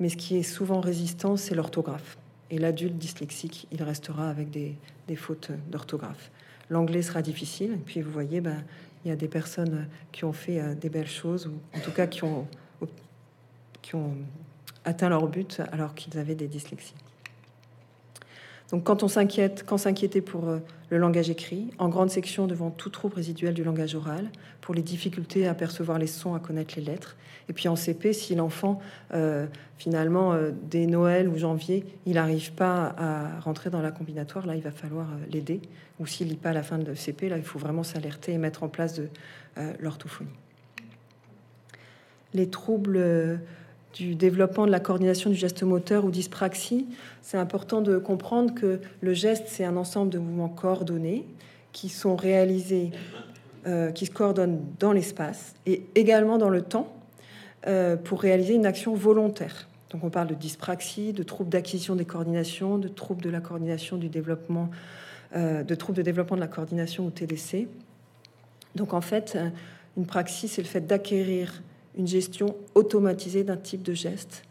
[0.00, 2.16] Mais ce qui est souvent résistant, c'est l'orthographe.
[2.50, 4.76] Et l'adulte dyslexique, il restera avec des,
[5.16, 6.30] fautes d'orthographe.
[6.70, 7.72] L'anglais sera difficile.
[7.74, 8.64] Et puis vous voyez, ben,
[9.04, 11.90] il y a des personnes qui ont fait euh, des belles choses, ou en tout
[11.90, 12.46] cas qui ont,
[13.82, 14.14] qui ont
[14.84, 16.94] atteint leur but alors qu'ils avaient des dyslexies.
[18.70, 20.58] Donc quand on s'inquiète, quand s'inquiéter pour euh,
[20.90, 24.82] le langage écrit, en grande section devant tout trouble résiduel du langage oral, pour les
[24.82, 27.16] difficultés à percevoir les sons, à connaître les lettres,
[27.48, 28.80] et puis en CP, si l'enfant,
[29.12, 29.46] euh,
[29.76, 34.54] finalement, euh, dès Noël ou janvier, il n'arrive pas à rentrer dans la combinatoire, là,
[34.54, 35.60] il va falloir l'aider.
[35.98, 38.38] Ou s'il lit pas à la fin de CP, là, il faut vraiment s'alerter et
[38.38, 39.08] mettre en place de
[39.80, 40.30] l'orthophonie.
[42.32, 43.40] Les troubles
[43.94, 46.86] du développement de la coordination du geste moteur ou dyspraxie,
[47.22, 51.26] c'est important de comprendre que le geste, c'est un ensemble de mouvements coordonnés
[51.72, 52.90] qui sont réalisés,
[53.66, 56.92] euh, qui se coordonnent dans l'espace et également dans le temps
[57.66, 59.68] euh, pour réaliser une action volontaire.
[59.90, 63.96] Donc on parle de dyspraxie, de troubles d'acquisition des coordinations, de troubles de la coordination
[63.96, 64.70] du développement,
[65.34, 67.66] euh, de troubles de développement de la coordination ou TDC.
[68.76, 69.36] Donc en fait,
[69.96, 71.60] une praxis, c'est le fait d'acquérir
[71.96, 74.44] une gestion automatisée d'un type de geste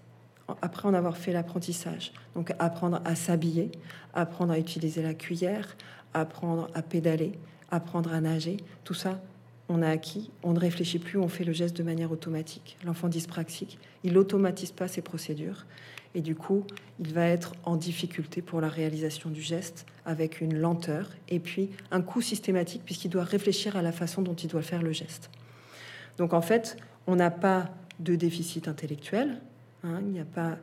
[0.62, 2.12] après en avoir fait l'apprentissage.
[2.36, 3.72] Donc apprendre à s'habiller,
[4.14, 5.78] apprendre à utiliser la cuillère,
[6.14, 7.34] apprendre à pédaler,
[7.72, 9.22] apprendre à nager, tout ça,
[9.70, 12.78] on a acquis, on ne réfléchit plus, on fait le geste de manière automatique.
[12.84, 15.66] L'enfant dyspraxique, il n'automatise pas ses procédures
[16.16, 16.66] et du coup,
[17.00, 21.70] il va être en difficulté pour la réalisation du geste avec une lenteur et puis
[21.92, 25.30] un coût systématique puisqu'il doit réfléchir à la façon dont il doit faire le geste.
[26.18, 26.78] Donc en fait,
[27.10, 29.41] on n'a pas de déficit intellectuel,
[29.84, 30.57] hein, il n'y a pas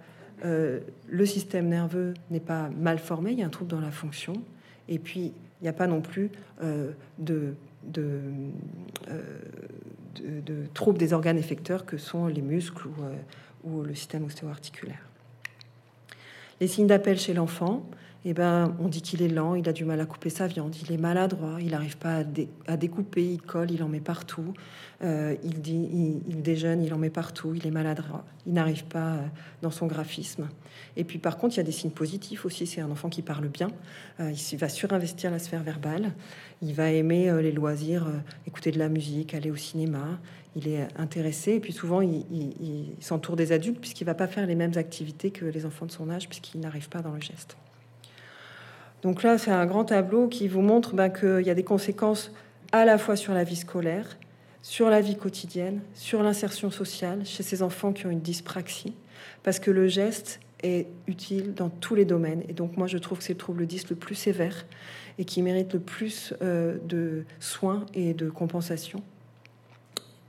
[0.45, 3.91] euh, le système nerveux n'est pas mal formé, il y a un trouble dans la
[3.91, 4.35] fonction,
[4.89, 6.31] et puis il n'y a pas non plus
[6.63, 8.21] euh, de, de,
[9.09, 9.23] euh,
[10.21, 15.09] de, troubles des organes effecteurs que sont les muscles ou, ou le système ostéo-articulaire.
[16.61, 17.85] Les signes d'appel chez l'enfant,
[18.25, 20.75] eh ben, on dit qu'il est lent, il a du mal à couper sa viande,
[20.83, 22.25] il est maladroit, il n'arrive pas
[22.67, 24.53] à, découper, il colle, il en met partout,
[25.05, 29.27] euh, il, déjeune, il en met partout, il est maladroit, il n'arrive pas euh,
[29.63, 30.49] dans son graphisme.
[30.97, 33.23] Et puis par contre, il y a des signes positifs aussi, c'est un enfant qui
[33.23, 33.71] parle bien,
[34.19, 36.13] euh, il va surinvestir la sphère verbale,
[36.63, 38.09] il va aimer les loisirs,
[38.47, 40.19] écouter de la musique, aller au cinéma,
[40.57, 44.47] il est intéressé, et puis souvent il s'entoure des adultes puisqu'il ne va pas faire
[44.47, 47.57] les mêmes activités que les enfants de son âge puisqu'il n'arrive pas dans le geste.
[49.07, 52.33] Donc là, c'est un grand tableau qui vous montre ben, qu'il y a des conséquences
[52.73, 54.19] à la fois sur la vie scolaire,
[54.63, 58.95] sur la vie quotidienne, sur l'insertion sociale chez ces enfants qui ont une dyspraxie,
[59.45, 62.43] parce que le geste, est utile dans tous les domaines.
[62.49, 64.67] Et donc moi, je trouve que c'est le trouble 10 le plus sévère
[65.19, 69.05] et qui mérite le plus euh, de soins et de compensation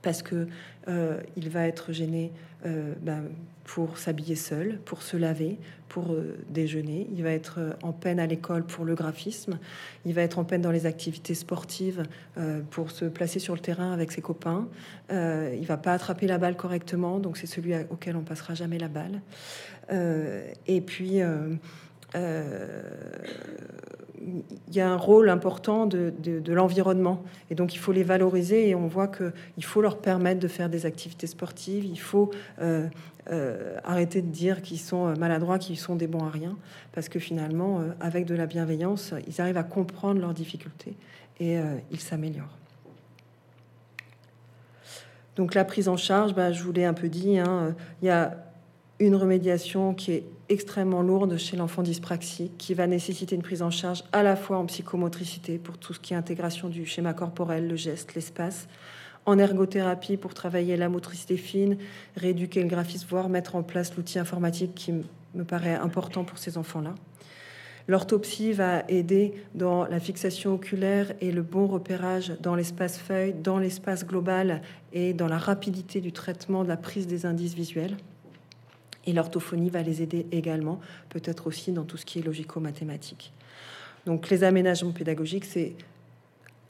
[0.03, 0.47] parce que
[0.87, 2.31] euh, il va être gêné
[2.65, 3.23] euh, ben,
[3.65, 5.57] pour s'habiller seul, pour se laver,
[5.89, 7.07] pour euh, déjeuner.
[7.15, 9.57] Il va être en peine à l'école pour le graphisme.
[10.05, 12.03] Il va être en peine dans les activités sportives
[12.71, 14.67] pour se placer sur le terrain avec ses copains.
[15.09, 18.87] il va pas attraper la balle correctement, donc c'est celui auquel on passera jamais la
[18.87, 19.21] balle.
[20.67, 21.21] et puis
[24.67, 26.13] il y a un rôle important de,
[26.51, 27.23] l'environnement.
[27.49, 30.69] Et donc, il faut les valoriser et on voit qu'il faut leur permettre de faire
[30.69, 31.85] des activités sportives.
[31.85, 32.31] Il faut
[32.61, 32.87] euh,
[33.31, 36.57] euh, arrêter de dire qu'ils sont maladroits, qu'ils sont des bons à rien.
[36.93, 40.95] Parce que finalement, euh, avec de la bienveillance, ils arrivent à comprendre leurs difficultés
[41.39, 41.57] et
[41.91, 42.57] ils s'améliorent.
[45.35, 48.09] Donc, la prise en charge, bah, je vous l'ai un peu dit, hein, il y
[48.09, 48.35] a
[48.99, 53.71] une remédiation qui est extrêmement lourde chez l'enfant dyspraxique, qui va nécessiter une prise en
[53.71, 57.67] charge à la fois en psychomotricité pour tout ce qui est intégration du schéma corporel,
[57.67, 58.67] le geste, l'espace,
[59.25, 61.77] en ergothérapie pour travailler la motricité fine,
[62.15, 66.57] rééduquer le graphisme, voire mettre en place l'outil informatique qui me paraît important pour ces
[66.57, 66.95] enfants-là.
[67.89, 73.59] L'orthopsie va aider dans la fixation oculaire et le bon repérage dans l'espace feuille, dans
[73.59, 77.95] l'espace global et dans la rapidité du traitement de la prise des indices visuels.
[79.07, 80.79] Et l'orthophonie va les aider également,
[81.09, 83.33] peut-être aussi dans tout ce qui est logico-mathématique.
[84.05, 85.73] Donc les aménagements pédagogiques, c'est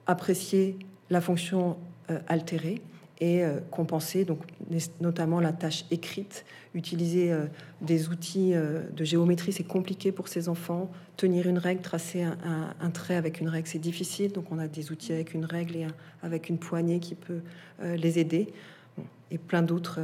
[0.07, 0.77] apprécier
[1.09, 1.77] la fonction
[2.09, 2.81] euh, altérée
[3.19, 4.39] et euh, compenser, donc
[5.01, 6.45] notamment la tâche écrite.
[6.73, 7.45] Utiliser euh,
[7.81, 10.89] des outils de géométrie, c'est compliqué pour ces enfants.
[11.15, 14.31] Tenir une règle, tracer un, trait avec une règle, c'est difficile.
[14.31, 15.87] Donc on a des outils avec une règle et
[16.21, 17.41] avec une poignée qui peut
[17.83, 18.53] les aider.
[19.31, 19.99] et plein d'autres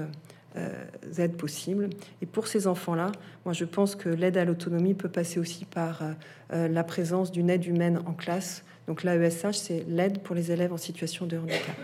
[1.17, 1.89] aides possibles.
[2.21, 3.11] Et pour ces enfants-là,
[3.45, 6.11] moi je pense que l'aide à l'autonomie peut passer aussi par euh,
[6.53, 8.63] euh, la présence d'une aide humaine en classe.
[8.87, 11.75] Donc l'AESH, c'est l'aide pour les élèves en situation de handicap.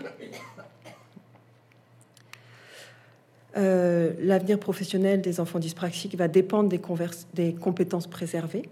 [3.56, 8.68] L'avenir professionnel des enfants dyspraxiques va dépendre des compétences préservées.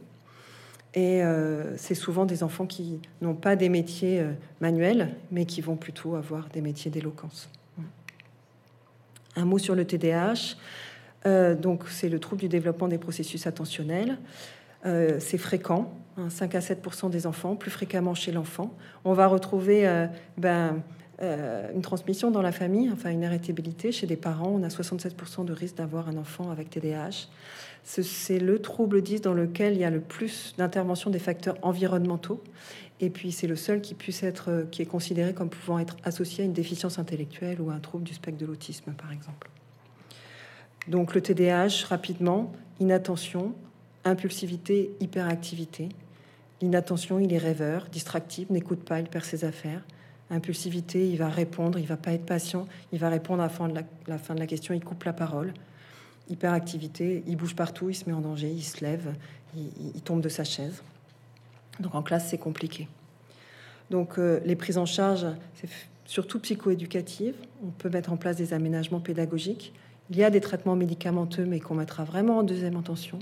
[0.94, 1.20] Et
[1.76, 4.24] c'est souvent des enfants qui n'ont pas des métiers
[4.60, 7.48] manuels, mais qui vont plutôt avoir des métiers d'éloquence.
[9.38, 10.56] Un mot sur le TDAH.
[11.26, 14.18] Euh, donc, c'est le trouble du développement des processus attentionnels.
[14.84, 15.92] Euh, c'est fréquent,
[16.28, 18.74] 5 hein, à 7 des enfants, plus fréquemment chez l'enfant.
[19.04, 20.06] On va retrouver euh,
[20.38, 20.82] ben,
[21.20, 24.50] une transmission dans la famille, enfin une hérétabilité chez des parents.
[24.50, 27.28] On a 67% de risque d'avoir un enfant avec TDAH.
[27.84, 32.42] C'est le trouble 10 dans lequel il y a le plus d'intervention des facteurs environnementaux.
[33.00, 35.96] Et puis c'est le seul qui puisse être, euh, qui est considéré comme pouvant être
[36.02, 39.48] associé à une déficience intellectuelle ou à un trouble du spectre de l'autisme, par exemple.
[40.88, 43.54] Donc le TDAH, rapidement, inattention,
[44.04, 45.90] impulsivité, hyperactivité.
[46.60, 49.82] L'inattention, il est rêveur, distractible, n'écoute pas, il perd ses affaires.
[50.30, 53.68] Impulsivité, il va répondre, il va pas être patient, il va répondre à la fin
[53.68, 55.54] de la, fin de la question, il coupe la parole.
[56.28, 59.14] Hyperactivité, il bouge partout, il se met en danger, il se lève,
[59.56, 60.82] il tombe de sa chaise.
[61.80, 62.88] Donc en classe, c'est compliqué.
[63.90, 65.68] Donc euh, les prises en charge, c'est
[66.04, 67.36] surtout psychoéducatives.
[67.64, 69.72] On peut mettre en place des aménagements pédagogiques.
[70.10, 73.18] Il y a des traitements médicamenteux, mais qu'on mettra vraiment en deuxième intention.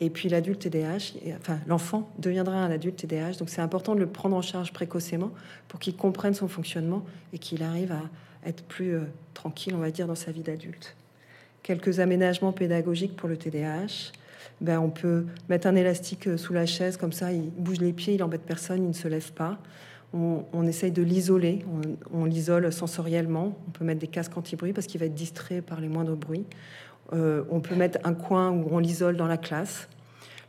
[0.00, 4.06] Et puis l'adulte TDAH, enfin l'enfant deviendra un adulte TDAH, donc c'est important de le
[4.06, 5.32] prendre en charge précocement
[5.66, 8.02] pour qu'il comprenne son fonctionnement et qu'il arrive à
[8.46, 9.00] être plus euh,
[9.34, 10.94] tranquille, on va dire, dans sa vie d'adulte.
[11.64, 14.12] Quelques aménagements pédagogiques pour le TDAH.
[14.60, 17.92] Ben, on peut mettre un élastique euh, sous la chaise, comme ça, il bouge les
[17.92, 19.58] pieds, il embête personne, il ne se lève pas.
[20.14, 21.66] On, essaye de l'isoler,
[22.14, 23.58] on, l'isole sensoriellement.
[23.68, 26.46] On peut mettre des casques anti-bruit parce qu'il va être distrait par les moindres bruits.
[27.12, 29.86] Euh, on peut mettre un coin où on l'isole dans la classe.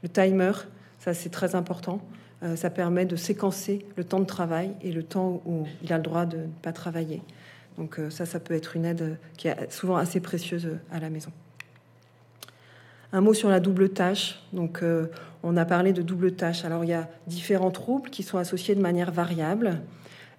[0.01, 0.53] Le timer,
[0.99, 2.01] ça c'est très important.
[2.41, 5.97] Euh, ça permet de séquencer le temps de travail et le temps où il a
[5.97, 7.21] le droit de ne pas travailler.
[7.77, 11.31] Donc ça, ça peut être une aide qui est souvent assez précieuse à la maison.
[13.11, 14.39] Un mot sur la double tâche.
[14.53, 15.07] Donc, euh,
[15.41, 16.63] on a parlé de double tâche.
[16.63, 19.81] Alors, il y a différents troubles qui sont associés de manière variable.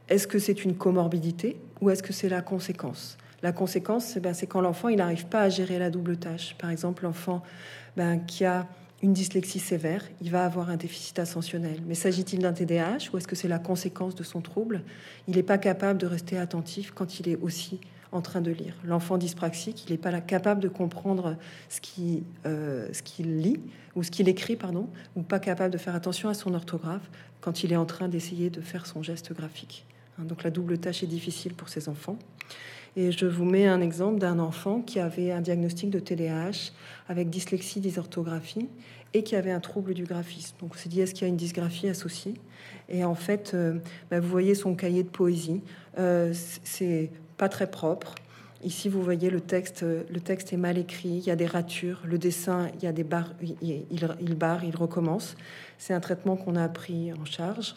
[0.09, 3.17] Est-ce que c'est une comorbidité ou est-ce que c'est la conséquence?
[3.43, 6.55] La conséquence, ben, c'est quand l'enfant il n'arrive pas à gérer la double tâche.
[6.59, 7.43] Par exemple, l'enfant
[7.97, 8.67] ben, qui a
[9.03, 11.81] une dyslexie sévère, il va avoir un déficit attentionnel.
[11.87, 14.83] Mais s'agit-il d'un TDAH ou est-ce que c'est la conséquence de son trouble?
[15.27, 17.81] Il n'est pas capable de rester attentif quand il est aussi
[18.13, 18.75] en train de lire.
[18.85, 21.37] L'enfant dyspraxique, il n'est pas capable de comprendre
[21.69, 22.89] ce qu'il euh,
[23.19, 23.61] lit
[23.95, 27.63] ou ce qu'il écrit, pardon, ou pas capable de faire attention à son orthographe quand
[27.63, 29.87] il est en train d'essayer de faire son geste graphique.
[30.19, 32.19] Hein, donc la double tâche est difficile pour ces enfants.
[32.97, 36.73] Et je vous mets un exemple d'un enfant qui avait un diagnostic de TDAH
[37.09, 38.69] avec dyslexie, dysorthographie
[39.15, 40.57] et qui avait un trouble du graphisme.
[40.61, 42.35] Donc on s'est dit, est-ce qu'il y a une dysgraphie associée?
[42.89, 43.79] Et en fait, euh,
[44.11, 45.63] bah, vous voyez son cahier de poésie.
[45.99, 46.33] Euh,
[46.65, 48.15] c'est pas très propre.
[48.63, 52.03] Ici, vous voyez le texte, le texte est mal écrit, il y a des ratures,
[52.05, 53.33] le dessin, il y a des barres,
[53.63, 55.37] il, barre, il recommence.
[55.79, 57.77] C'est un traitement qu'on a pris en charge.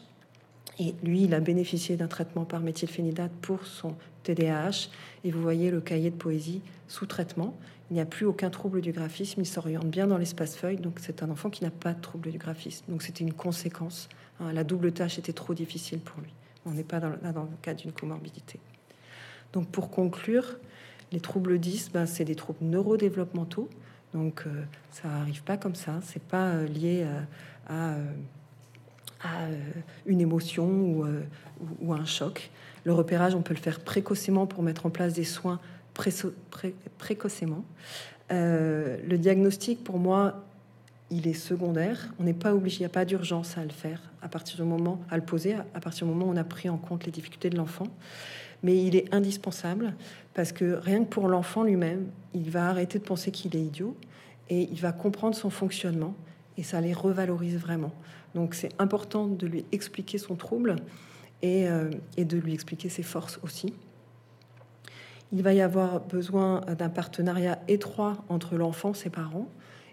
[0.80, 4.90] Et lui, il a bénéficié d'un traitement par méthylphénidate pour son TDAH.
[5.24, 7.56] Et vous voyez le cahier de poésie sous traitement.
[7.90, 9.40] Il n'y a plus aucun trouble du graphisme.
[9.40, 10.78] Il s'oriente bien dans l'espace feuille.
[10.78, 12.84] Donc c'est un enfant qui n'a pas de trouble du graphisme.
[12.90, 14.10] Donc c'était une conséquence.
[14.42, 14.52] Hein.
[14.52, 16.34] la double tâche était trop difficile pour lui.
[16.66, 18.60] On n'est pas dans, dans, le cas d'une comorbidité.
[19.54, 20.58] Donc pour conclure,
[21.12, 23.70] les troubles 10, ben, c'est des troubles neurodéveloppementaux.
[24.14, 26.00] Donc euh, ça arrive pas comme ça.
[26.04, 27.22] C'est pas euh, lié euh,
[27.68, 27.96] à
[29.26, 29.48] à
[30.06, 31.06] une émotion ou,
[31.80, 32.52] ou, un choc.
[32.84, 35.62] Le repérage, on peut le faire précocement pour mettre en place des soins
[36.98, 37.64] précocement.
[38.30, 40.44] Le diagnostic, pour moi,
[41.10, 42.14] il est secondaire.
[42.20, 44.64] On n'est pas obligé, il n'y a pas d'urgence à le faire à partir du
[44.64, 47.12] moment, à le poser, à partir du moment où on a pris en compte les
[47.14, 47.88] difficultés de l'enfant.
[48.64, 49.94] Mais il est indispensable
[50.34, 53.96] parce que rien que pour l'enfant lui-même, il va arrêter de penser qu'il est idiot
[54.50, 56.16] et il va comprendre son fonctionnement
[56.58, 57.92] et ça les revalorise vraiment.
[58.36, 60.78] Donc c'est important de lui expliquer son trouble
[61.42, 63.74] et, euh, et, de lui expliquer ses forces aussi.
[65.32, 69.50] Il va y avoir besoin d'un partenariat étroit entre l'enfant, ses parents,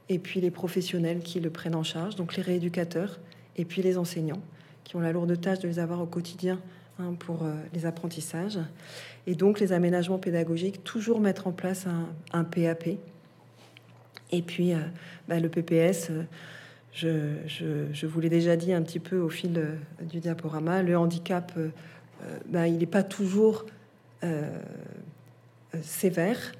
[0.08, 3.20] et puis les professionnels qui le prennent en charge, donc les rééducateurs
[3.56, 4.42] et puis les enseignants,
[4.84, 6.60] qui ont la lourde tâche de les avoir au quotidien
[7.00, 8.58] hein, pour euh, les apprentissages.
[9.26, 11.86] Et donc les aménagements pédagogiques, toujours mettre en place
[12.32, 12.88] un, PAP.
[14.32, 14.78] Et puis euh,
[15.28, 16.10] bah, le PPS
[16.92, 21.52] je, vous l'ai déjà dit un petit peu au fil euh, du diaporama, le handicap,
[21.56, 21.68] euh,
[22.24, 23.66] euh, ben, il n'est pas toujours
[25.80, 26.52] sévère.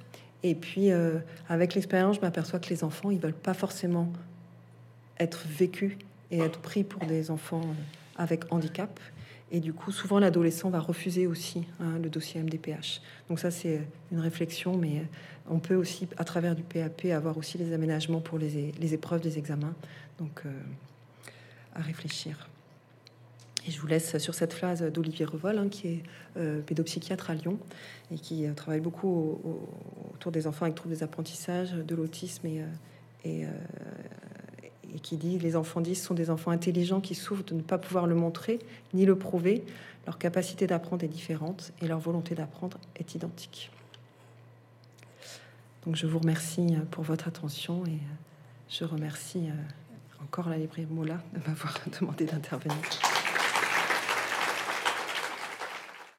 [0.43, 0.88] Et puis,
[1.51, 4.11] avec l'expérience, je m'aperçois que les enfants, ils veulent pas forcément
[5.18, 5.99] être vécus
[6.30, 7.61] et être pris pour des enfants
[8.16, 8.99] avec handicap.
[9.53, 13.01] Et du coup, souvent, l'adolescent va refuser aussi hein, le dossier MDPH.
[13.28, 13.80] Donc ça, c'est
[14.12, 15.03] une réflexion, mais
[15.48, 19.38] on peut aussi, à travers du PAP, avoir aussi les aménagements pour les, épreuves des
[19.38, 19.74] examens.
[20.18, 20.51] Donc, euh,
[21.74, 22.48] à réfléchir.
[23.66, 26.03] Et je vous laisse sur cette phrase d'Olivier Revol, hein, qui est
[26.36, 27.59] euh, pédopsychiatre à Lyon
[28.12, 29.40] et qui euh, travaille beaucoup
[30.14, 32.64] autour des enfants avec troubles des apprentissages, de l'autisme et,
[33.24, 33.46] et,
[34.95, 37.78] et, qui dit les enfants 10 sont des enfants intelligents qui souffrent de ne pas
[37.78, 38.59] pouvoir le montrer
[38.95, 39.64] ni le prouver.
[40.07, 43.70] Leur capacité d'apprendre est différente et leur volonté d'apprendre est identique.
[45.84, 47.99] Donc je vous remercie pour votre attention et
[48.68, 49.49] je remercie
[50.22, 52.76] encore la librairie Mola de m'avoir demandé d'intervenir.